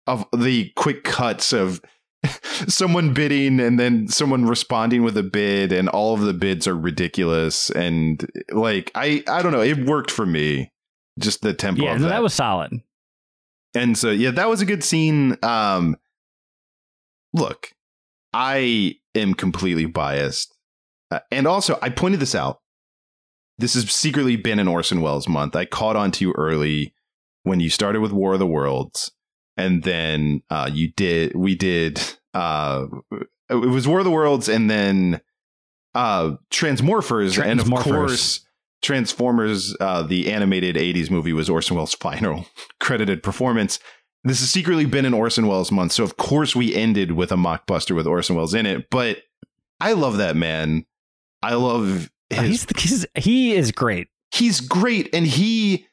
[0.08, 1.82] of the quick cuts of
[2.68, 6.78] someone bidding and then someone responding with a bid and all of the bids are
[6.78, 7.70] ridiculous.
[7.72, 9.62] And like i i don't know.
[9.62, 10.72] It worked for me.
[11.20, 12.14] Just the tempo Yeah, of no, that.
[12.14, 12.24] that.
[12.24, 12.72] was solid.
[13.76, 15.38] and so yeah that was a good scene.
[15.44, 15.96] Um
[17.34, 17.70] look
[18.34, 20.54] i am completely biased.
[21.10, 22.60] Uh, and also i pointed this out.
[23.58, 25.56] This has secretly been an orson welles month.
[25.56, 26.94] I caught on to you early
[27.44, 29.12] when you started with war of the worlds
[29.58, 32.02] and then uh, you did we did
[32.34, 32.86] uh,
[33.50, 35.22] it was war of the worlds and then
[35.94, 37.42] uh transmorphers.
[37.44, 38.46] And of course
[38.82, 42.46] transformers uh, the animated 80s movie was orson welles final
[42.80, 43.80] credited performance.
[44.24, 47.36] This has secretly been an orson welles month so of course we ended with a
[47.36, 49.18] mockbuster with orson welles in it but
[49.80, 50.86] i love that man.
[51.44, 54.08] I love his Uh, He's, he's he is great.
[54.32, 55.88] he's great and he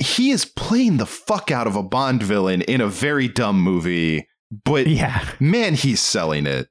[0.00, 4.26] he is playing the fuck out of a bond villain in a very dumb movie
[4.64, 5.24] but Yeah.
[5.38, 6.68] man he's selling it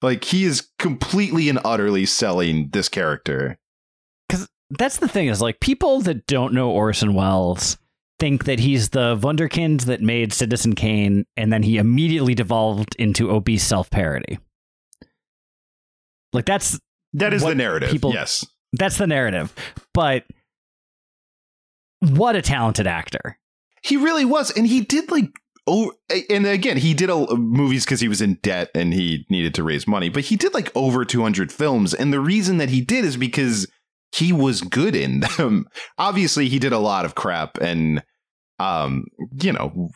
[0.00, 3.58] like he is completely and utterly selling this character
[4.28, 7.76] Because That's the thing is like people that don't know Orson Welles
[8.20, 13.30] think that he's the wunderkind that made Citizen Kane and then he immediately devolved into
[13.30, 14.38] obese self-parody.
[16.32, 16.78] Like that's
[17.14, 19.54] that is the narrative people- yes that's the narrative.
[19.94, 20.24] But
[22.00, 23.38] what a talented actor.
[23.82, 25.30] he really was and he did like
[25.66, 25.92] oh
[26.30, 29.62] and again he did a, movies because he was in debt and he needed to
[29.62, 33.04] raise money but he did like over 200 films and the reason that he did
[33.04, 33.66] is because
[34.10, 35.66] he was good in them.
[35.98, 38.02] Obviously he did a lot of crap and
[38.58, 39.04] um
[39.42, 39.90] you know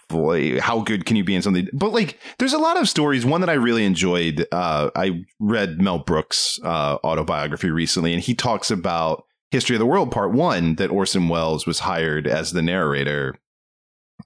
[0.60, 1.66] how good can you be in something?
[1.72, 3.24] But like there's a lot of stories.
[3.24, 8.34] One that i really enjoyed uh i read mel brooks uh autobiography recently and he
[8.34, 12.62] talks about history of the world part one that orson welles was hired as the
[12.62, 13.34] narrator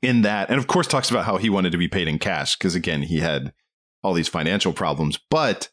[0.01, 2.57] in that and of course talks about how he wanted to be paid in cash
[2.57, 3.53] because again he had
[4.03, 5.69] all these financial problems but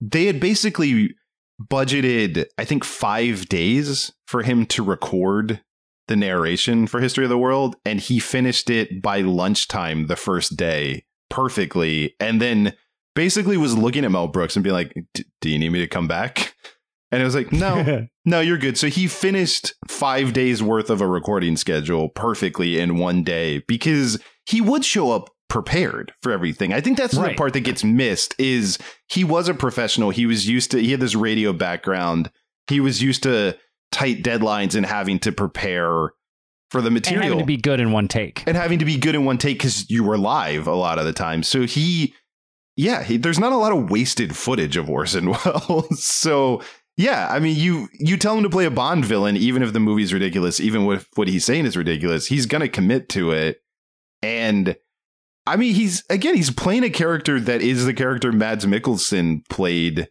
[0.00, 1.14] they had basically
[1.60, 5.62] budgeted i think five days for him to record
[6.08, 10.54] the narration for history of the world and he finished it by lunchtime the first
[10.56, 12.74] day perfectly and then
[13.14, 15.88] basically was looking at mel brooks and being like "D- do you need me to
[15.88, 16.54] come back
[17.16, 18.76] and it was like no no, you're good.
[18.76, 24.20] So he finished five days worth of a recording schedule perfectly in one day because
[24.44, 26.74] he would show up prepared for everything.
[26.74, 28.78] I think that's the part that gets missed is
[29.08, 30.10] he was a professional.
[30.10, 32.30] He was used to he had this radio background.
[32.68, 33.56] He was used to
[33.92, 36.10] tight deadlines and having to prepare
[36.70, 37.22] for the material.
[37.22, 38.42] And having to be good in one take.
[38.46, 41.06] and having to be good in one take because you were live a lot of
[41.06, 41.42] the time.
[41.42, 42.12] So he,
[42.76, 46.02] yeah, he, there's not a lot of wasted footage of Orson Welles.
[46.02, 46.60] so
[46.96, 49.80] yeah, I mean, you you tell him to play a Bond villain, even if the
[49.80, 53.60] movie's ridiculous, even if what he's saying is ridiculous, he's gonna commit to it.
[54.22, 54.76] And
[55.46, 60.08] I mean, he's again, he's playing a character that is the character Mads Mikkelsen played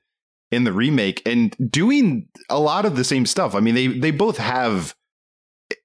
[0.52, 3.56] in the remake, and doing a lot of the same stuff.
[3.56, 4.96] I mean, they they both have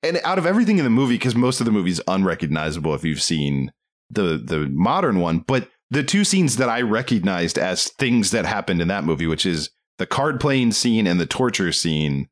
[0.02, 3.22] and out of everything in the movie, because most of the movie's unrecognizable if you've
[3.22, 3.72] seen
[4.10, 8.80] the the modern one, but the two scenes that I recognized as things that happened
[8.82, 9.70] in that movie, which is
[10.00, 12.26] the card playing scene and the torture scene,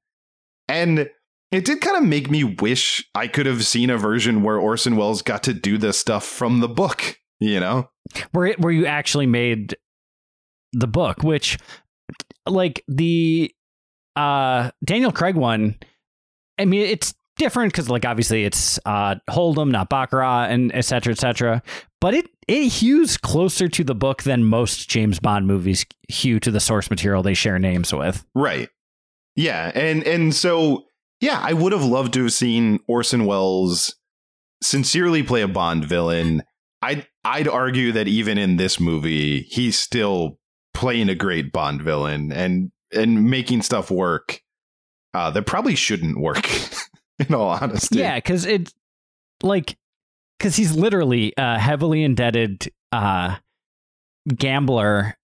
[0.68, 1.10] and
[1.52, 4.96] it did kind of make me wish I could have seen a version where Orson
[4.96, 7.18] Welles got to do this stuff from the book.
[7.40, 7.90] You know,
[8.32, 9.76] where it, where you actually made
[10.72, 11.58] the book, which
[12.46, 13.54] like the
[14.16, 15.76] uh Daniel Craig one.
[16.58, 21.12] I mean, it's different because like obviously it's uh Hold'em, not Baccarat, and et cetera,
[21.12, 21.62] et cetera.
[22.00, 26.50] But it it hews closer to the book than most James Bond movies hew to
[26.50, 28.24] the source material they share names with.
[28.34, 28.68] right?
[29.36, 30.86] Yeah, and and so
[31.20, 33.94] yeah, I would have loved to have seen Orson Welles
[34.62, 36.42] sincerely play a Bond villain.
[36.82, 40.38] I'd I'd argue that even in this movie, he's still
[40.74, 44.40] playing a great Bond villain and and making stuff work
[45.14, 46.48] uh, that probably shouldn't work.
[47.28, 48.72] in all honesty, Yeah, because it
[49.42, 49.76] like
[50.38, 53.36] because he's literally a heavily indebted uh
[54.34, 55.16] gambler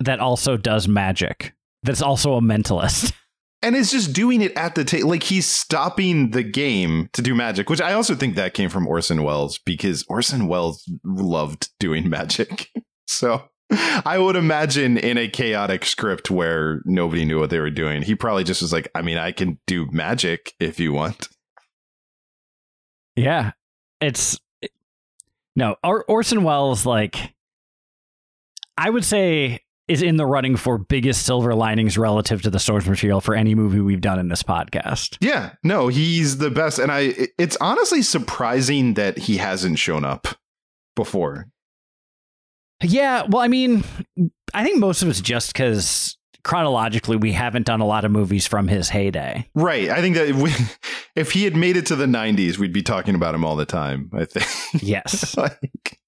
[0.00, 1.54] that also does magic.
[1.82, 3.12] That's also a mentalist.
[3.62, 5.08] and is just doing it at the table.
[5.08, 8.86] Like he's stopping the game to do magic, which I also think that came from
[8.86, 12.70] Orson Welles because Orson Welles loved doing magic.
[13.06, 13.48] so
[14.04, 18.14] I would imagine in a chaotic script where nobody knew what they were doing, he
[18.14, 21.28] probably just was like, I mean, I can do magic if you want.
[23.16, 23.52] Yeah,
[24.00, 24.38] it's
[25.56, 26.86] no or- Orson Welles.
[26.86, 27.34] Like,
[28.76, 32.86] I would say is in the running for biggest silver linings relative to the source
[32.86, 35.16] material for any movie we've done in this podcast.
[35.20, 36.78] Yeah, no, he's the best.
[36.78, 40.26] And I, it's honestly surprising that he hasn't shown up
[40.96, 41.46] before.
[42.82, 43.84] Yeah, well, I mean,
[44.54, 46.16] I think most of it's just because
[46.46, 49.48] chronologically we haven't done a lot of movies from his heyday.
[49.54, 49.90] Right.
[49.90, 50.52] I think that if, we,
[51.16, 53.66] if he had made it to the 90s, we'd be talking about him all the
[53.66, 54.82] time, I think.
[54.82, 55.36] Yes.
[55.38, 55.98] like,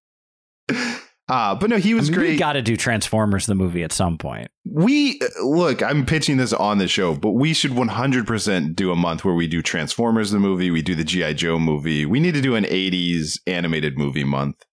[1.28, 2.30] uh, but no, he was I mean, great.
[2.30, 4.48] We got to do Transformers the movie at some point.
[4.64, 9.24] we look, I'm pitching this on the show, but we should 100% do a month
[9.24, 12.06] where we do Transformers the movie, we do the GI Joe movie.
[12.06, 14.64] We need to do an 80s animated movie month.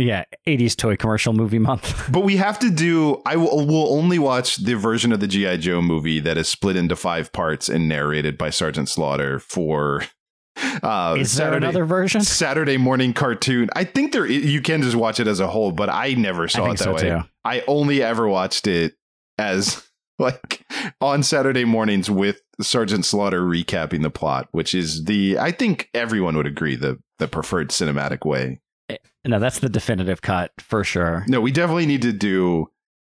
[0.00, 2.08] Yeah, 80s toy commercial movie month.
[2.12, 5.58] But we have to do I will will only watch the version of the GI
[5.58, 10.04] Joe movie that is split into 5 parts and narrated by Sergeant Slaughter for
[10.82, 12.22] uh Is there Saturday- another version?
[12.22, 13.68] Saturday morning cartoon.
[13.74, 16.64] I think there you can just watch it as a whole, but I never saw
[16.64, 17.00] think it that so, way.
[17.00, 17.28] too.
[17.44, 18.94] I only ever watched it
[19.38, 19.86] as
[20.18, 20.64] like
[21.00, 26.36] on Saturday mornings with Sergeant Slaughter recapping the plot, which is the I think everyone
[26.36, 28.60] would agree the the preferred cinematic way.
[29.26, 31.24] No, that's the definitive cut for sure.
[31.28, 32.68] No, we definitely need to do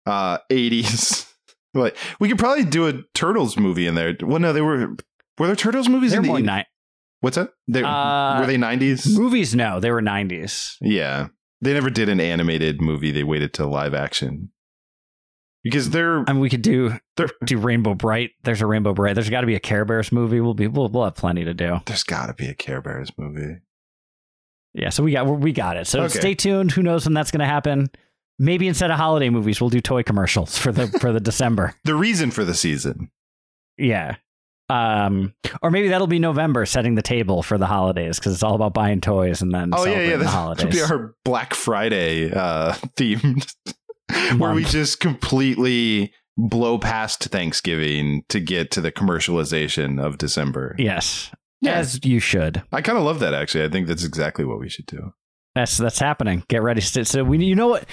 [0.06, 1.30] uh 80s.
[1.74, 4.16] like we could probably do a Turtles movie in there.
[4.22, 4.96] Well, no, they were
[5.38, 6.64] were there Turtles movies They're in the more ni-
[7.20, 7.50] What's that?
[7.68, 9.14] They, Uh, were they 90s?
[9.18, 9.54] movies.
[9.54, 10.76] No, they were 90s.
[10.80, 11.28] Yeah.
[11.60, 13.10] They never did an animated movie.
[13.10, 14.50] They waited till live action.
[15.62, 18.30] Because they're I mean, we could do They're- do Rainbow Brite.
[18.44, 19.14] There's a Rainbow Brite.
[19.16, 20.40] There's got to be a Care Bears movie.
[20.40, 21.80] We'll be we'll, we'll have plenty to do.
[21.84, 23.58] there's got to be a Care Bears movie.
[24.74, 25.86] Yeah, so we got we got it.
[25.86, 26.18] So Okay.
[26.18, 26.72] stay tuned.
[26.72, 27.90] Who knows when that's going to happen?
[28.38, 31.74] Maybe instead of holiday movies, we'll do toy commercials for the for the December.
[31.84, 33.10] The reason for the season.
[33.76, 34.16] Yeah.
[34.68, 38.54] Um, or maybe that'll be November, setting the table for the holidays because it's all
[38.54, 40.16] about buying toys and then Oh yeah, yeah.
[40.16, 40.62] the holidays.
[40.62, 43.52] should be our Black Friday uh, themed,
[44.38, 50.76] where we just completely blow past Thanksgiving to get to the commercialization of December.
[50.78, 51.74] yes, Yeah.
[51.74, 52.62] as you should.
[52.72, 53.34] I kind of love that.
[53.34, 55.12] Actually, I think that's exactly what we should do.
[55.54, 56.44] That's that's happening.
[56.48, 56.80] Get ready.
[56.80, 57.84] So so we, you know what,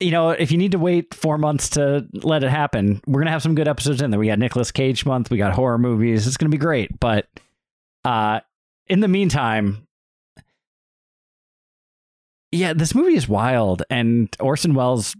[0.00, 3.30] you know, if you need to wait four months to let it happen, we're gonna
[3.30, 4.20] have some good episodes in there.
[4.20, 5.30] We got Nicolas Cage month.
[5.30, 6.26] We got horror movies.
[6.26, 6.98] It's gonna be great.
[7.00, 7.26] But
[8.04, 8.40] uh,
[8.88, 9.86] in the meantime,
[12.52, 15.16] yeah, this movie is wild, and Orson Welles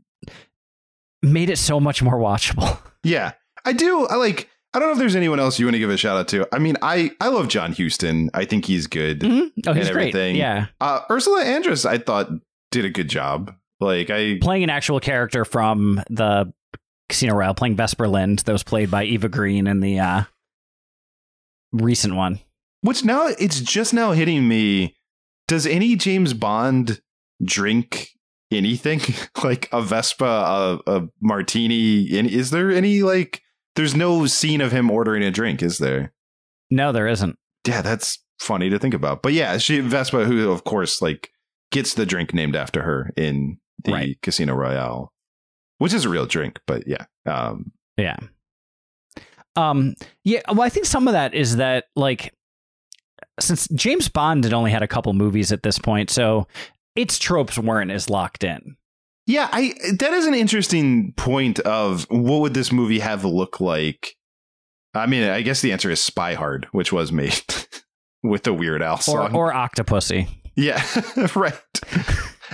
[1.22, 2.78] made it so much more watchable.
[3.06, 3.32] Yeah,
[3.66, 4.06] I do.
[4.06, 4.48] I like.
[4.74, 6.48] I don't know if there's anyone else you want to give a shout out to.
[6.52, 8.28] I mean, I I love John Huston.
[8.34, 9.22] I think he's good.
[9.24, 9.86] Oh, he's And great.
[9.86, 10.36] everything.
[10.36, 12.28] Yeah, Uh, Ursula Andress, I thought
[12.72, 13.54] did a good job.
[13.80, 16.52] Like I, playing an actual character from the
[17.08, 20.22] Casino Royale, playing Vesper Lynd, that was played by Eva Green in the uh,
[21.72, 22.40] recent one.
[22.82, 24.96] which now it's just now hitting me.
[25.48, 27.00] Does any James Bond
[27.44, 28.08] drink
[28.50, 29.00] anything
[29.44, 32.16] like a Vesper, a, a martini?
[32.18, 33.40] And is there any like?
[33.76, 36.12] There's no scene of him ordering a drink, is there?
[36.70, 37.36] No, there isn't.
[37.66, 39.22] Yeah, that's funny to think about.
[39.22, 41.30] But yeah, she Vesper, who of course like
[41.72, 44.18] gets the drink named after her in the Right.
[44.22, 45.12] Casino Royale,
[45.78, 46.60] which is a real drink.
[46.66, 48.16] But yeah, um, Yeah.
[49.56, 49.94] Um.
[50.24, 50.40] Yeah.
[50.48, 52.34] Well, I think some of that is that like
[53.40, 56.46] since James Bond had only had a couple movies at this point, so
[56.96, 58.76] its tropes weren't as locked in.
[59.26, 64.14] Yeah, I that is an interesting point of what would this movie have look like?
[64.94, 67.40] I mean, I guess the answer is Spy Hard, which was made
[68.22, 69.34] with the Weird Al Or song.
[69.34, 70.28] or Octopussy.
[70.56, 70.84] yeah,
[71.34, 71.58] right.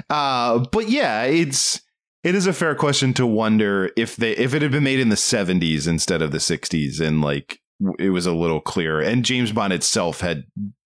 [0.09, 1.81] Uh, but yeah, it's
[2.23, 5.09] it is a fair question to wonder if they if it had been made in
[5.09, 7.59] the 70s instead of the 60s and like
[7.99, 10.45] it was a little clearer and James Bond itself had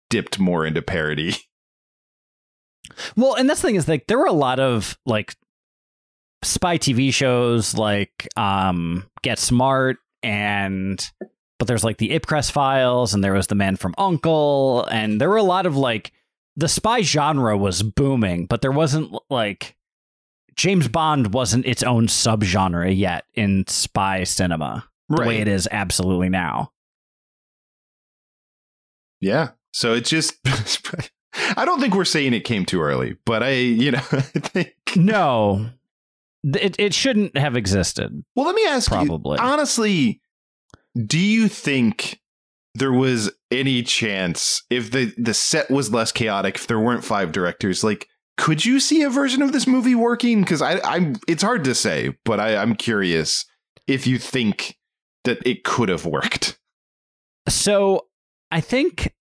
[0.10, 1.36] dipped more into parody.
[3.16, 5.36] Well, and that's the thing is like there were a lot of like
[6.44, 11.10] spy TV shows like um Get Smart and
[11.60, 15.30] but there's like the Ipcress files and there was the Man from Uncle and there
[15.30, 16.12] were a lot of like
[16.56, 19.76] the spy genre was booming, but there wasn't like
[20.56, 26.30] James Bond wasn't its own subgenre yet in spy cinema the way it is absolutely
[26.30, 26.72] now.
[29.20, 29.50] Yeah.
[29.74, 30.36] So it's just
[31.56, 34.76] I don't think we're saying it came too early, but I, you know, I think
[34.96, 35.70] No.
[36.44, 39.38] It it shouldn't have existed, Well, let me ask probably.
[39.38, 40.22] you honestly,
[41.06, 42.20] do you think
[42.74, 47.32] there was any chance if the the set was less chaotic, if there weren't five
[47.32, 50.42] directors, like could you see a version of this movie working?
[50.42, 53.46] Because I, I'm, it's hard to say, but I, I'm curious
[53.88, 54.78] if you think
[55.26, 56.58] that it could have worked.
[57.48, 58.08] So
[58.52, 59.14] I think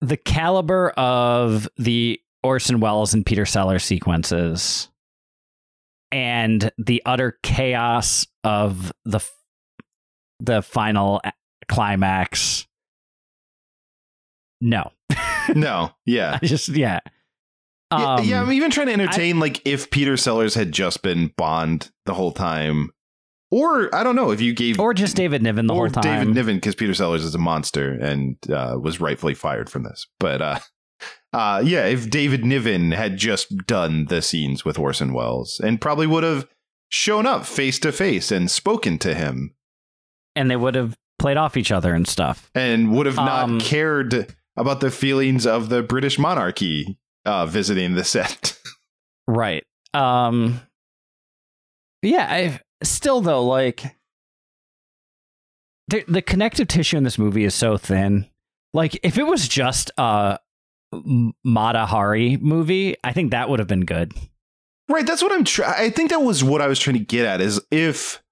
[0.00, 4.88] the caliber of the Orson Welles and Peter Sellers sequences
[6.14, 9.20] and the utter chaos of the
[10.40, 11.20] the final
[11.68, 12.66] climax
[14.60, 14.90] no
[15.54, 16.38] No, yeah.
[16.40, 17.00] I just yeah
[17.92, 21.32] Yeah, um, yeah, I'm even trying to entertain like if Peter Sellers had just been
[21.36, 22.90] Bond the whole time,
[23.50, 26.34] or I don't know if you gave or just David Niven the whole time David
[26.34, 30.06] Niven because Peter Sellers is a monster and uh, was rightfully fired from this.
[30.18, 30.58] But uh,
[31.32, 36.06] uh, yeah, if David Niven had just done the scenes with Orson Welles and probably
[36.06, 36.46] would have
[36.88, 39.54] shown up face to face and spoken to him
[40.36, 43.60] and they would have played off each other and stuff and would have not Um,
[43.60, 48.58] cared about the feelings of the British monarchy uh, visiting the set.
[49.26, 49.64] Right.
[49.94, 50.60] Um
[52.02, 53.82] Yeah, I still though like
[55.88, 58.26] the the connective tissue in this movie is so thin.
[58.72, 60.38] Like if it was just M-
[61.44, 64.12] Mata Hari movie, I think that would have been good.
[64.88, 65.74] Right, that's what I'm trying.
[65.76, 67.40] I think that was what I was trying to get at.
[67.40, 68.22] Is if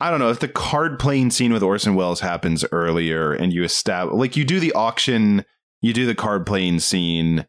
[0.00, 3.62] I don't know if the card playing scene with Orson Welles happens earlier, and you
[3.62, 5.44] establish like you do the auction,
[5.80, 7.46] you do the card playing scene,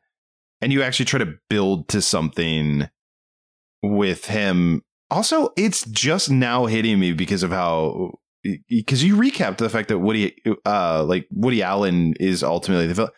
[0.61, 2.87] and you actually try to build to something
[3.81, 4.83] with him.
[5.09, 8.11] Also, it's just now hitting me because of how
[8.67, 13.11] because you recapped the fact that Woody, uh, like Woody Allen is ultimately the villain.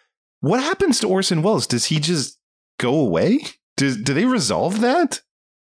[0.43, 1.65] What happens to Orson Welles?
[1.65, 2.37] Does he just
[2.77, 3.39] go away?
[3.77, 5.21] Do, do they resolve that?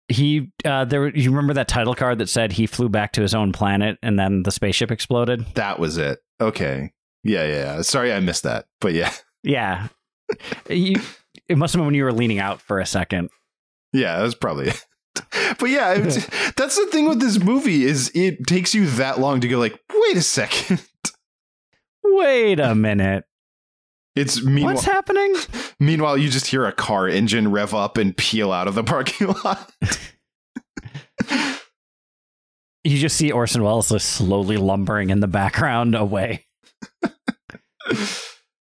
[0.08, 3.34] He uh there you remember that title card that said he flew back to his
[3.34, 5.44] own planet and then the spaceship exploded?
[5.54, 6.20] That was it.
[6.40, 6.92] Okay.
[7.22, 7.76] Yeah, yeah.
[7.76, 7.82] yeah.
[7.82, 8.64] Sorry I missed that.
[8.80, 9.12] But yeah.
[9.42, 9.88] Yeah.
[10.70, 10.98] you,
[11.46, 13.28] it must have been when you were leaning out for a second.
[13.92, 14.82] Yeah, that's probably it.
[15.58, 15.98] But yeah,
[16.56, 19.78] that's the thing with this movie is it takes you that long to go like,
[19.92, 20.82] wait a second.
[22.02, 23.24] Wait a minute.
[24.16, 25.34] It's meanwhile, What's happening?
[25.80, 29.26] meanwhile you just hear a car engine rev up and peel out of the parking
[29.44, 29.72] lot.
[32.84, 36.44] You just see Orson Welles just slowly lumbering in the background away.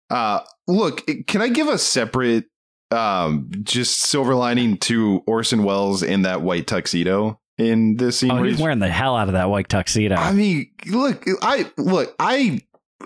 [0.10, 2.46] Uh look, can I give a separate
[2.92, 8.36] um just silver lining to Orson Welles in that white tuxedo in this scene Oh,
[8.36, 10.16] where he's he's wearing the hell out of that white tuxedo.
[10.16, 12.62] I mean, look, I look, I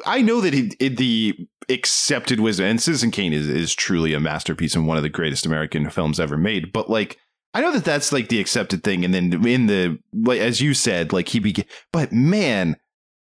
[0.05, 1.35] I know that it, the
[1.69, 5.45] accepted wisdom and Citizen Kane is is truly a masterpiece and one of the greatest
[5.45, 6.71] American films ever made.
[6.71, 7.17] But like,
[7.53, 10.73] I know that that's like the accepted thing, and then in the like as you
[10.73, 11.65] said, like he began.
[11.91, 12.77] But man,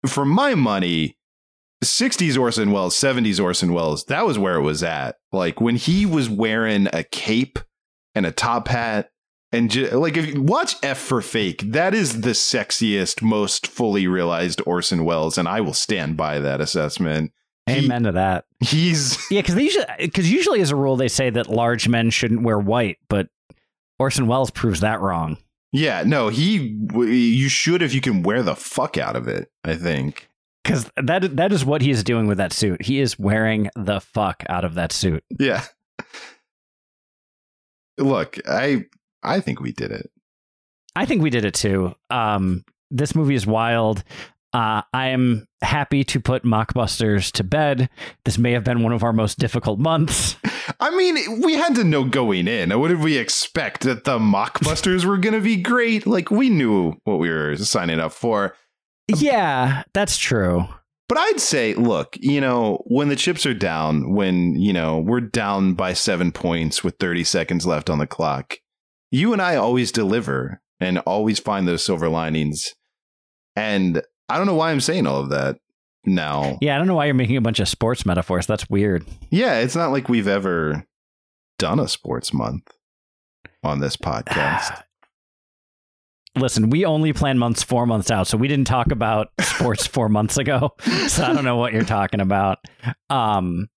[0.07, 1.15] for my money.
[1.81, 5.15] 60s Orson Welles, 70s Orson Welles, that was where it was at.
[5.31, 7.57] Like when he was wearing a cape
[8.13, 9.11] and a top hat
[9.51, 14.61] and like if you watch F for Fake, that is the sexiest, most fully realized
[14.65, 17.31] Orson Welles, and I will stand by that assessment.
[17.65, 18.45] He- Amen to that.
[18.63, 22.43] he's Yeah, because usually, because usually as a rule they say that large men shouldn't
[22.43, 23.27] wear white, but
[23.99, 25.37] Orson Welles proves that wrong.
[25.71, 29.75] yeah, no, he you should if you can wear the fuck out of it, I
[29.75, 30.27] think.
[30.63, 32.83] Because that that is what he is doing with that suit.
[32.83, 35.23] He is wearing the fuck out of that suit.
[35.39, 35.63] Yeah.
[37.97, 38.85] Look, I
[39.23, 40.09] I think we did it.
[40.95, 41.95] I think we did it too.
[42.09, 44.03] Um, this movie is wild.
[44.51, 47.89] Uh, I am happy to put Mockbusters to bed.
[48.25, 50.37] This may have been one of our most difficult months.
[50.79, 52.77] I mean, we had to know going in.
[52.79, 56.07] What did we expect that the mockbusters were going to be great?
[56.07, 58.55] Like we knew what we were signing up for.
[59.07, 60.67] Yeah, that's true.
[61.07, 65.21] But I'd say, look, you know, when the chips are down, when, you know, we're
[65.21, 68.57] down by 7 points with 30 seconds left on the clock,
[69.11, 72.75] you and I always deliver and always find those silver linings.
[73.55, 75.57] And I don't know why I'm saying all of that
[76.05, 76.57] now.
[76.61, 78.47] Yeah, I don't know why you're making a bunch of sports metaphors.
[78.47, 79.05] That's weird.
[79.29, 80.85] Yeah, it's not like we've ever
[81.57, 82.63] done a sports month
[83.63, 84.83] on this podcast.
[86.35, 90.09] Listen, we only plan months four months out, so we didn't talk about sports four
[90.09, 90.71] months ago.
[91.07, 92.59] So I don't know what you're talking about.
[93.09, 93.67] Um,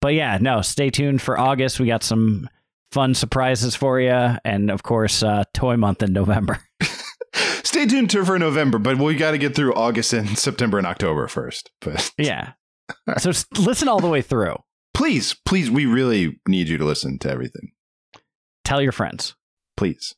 [0.00, 1.78] but yeah, no, stay tuned for August.
[1.78, 2.48] We got some
[2.94, 6.60] fun surprises for you, and of course, uh, Toy Month in November.
[7.64, 10.86] Stay tuned to for November, but we got to get through August and September and
[10.86, 11.72] October first.
[11.80, 12.52] But yeah,
[13.18, 14.54] so listen all the way through.
[14.94, 17.72] please, please, we really need you to listen to everything.
[18.64, 19.34] Tell your friends.
[19.76, 20.14] Please.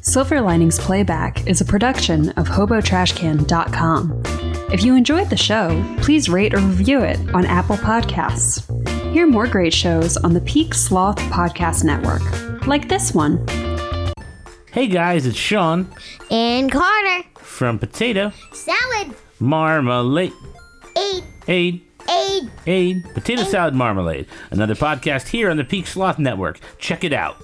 [0.00, 4.22] Silver Linings Playback is a production of HoboTrashCan.com.
[4.72, 8.97] If you enjoyed the show, please rate or review it on Apple Podcasts.
[9.12, 13.44] Hear more great shows on the Peak Sloth Podcast Network, like this one.
[14.70, 15.90] Hey guys, it's Sean
[16.30, 17.26] And Carter.
[17.38, 19.14] from Potato Salad.
[19.40, 20.32] Marmalade.
[20.96, 21.24] Eight.
[21.48, 21.80] Aid,
[22.10, 22.50] Aid.
[22.66, 24.26] aid, potato salad marmalade.
[24.50, 26.60] Another podcast here on the Peak Sloth Network.
[26.78, 27.36] Check it out.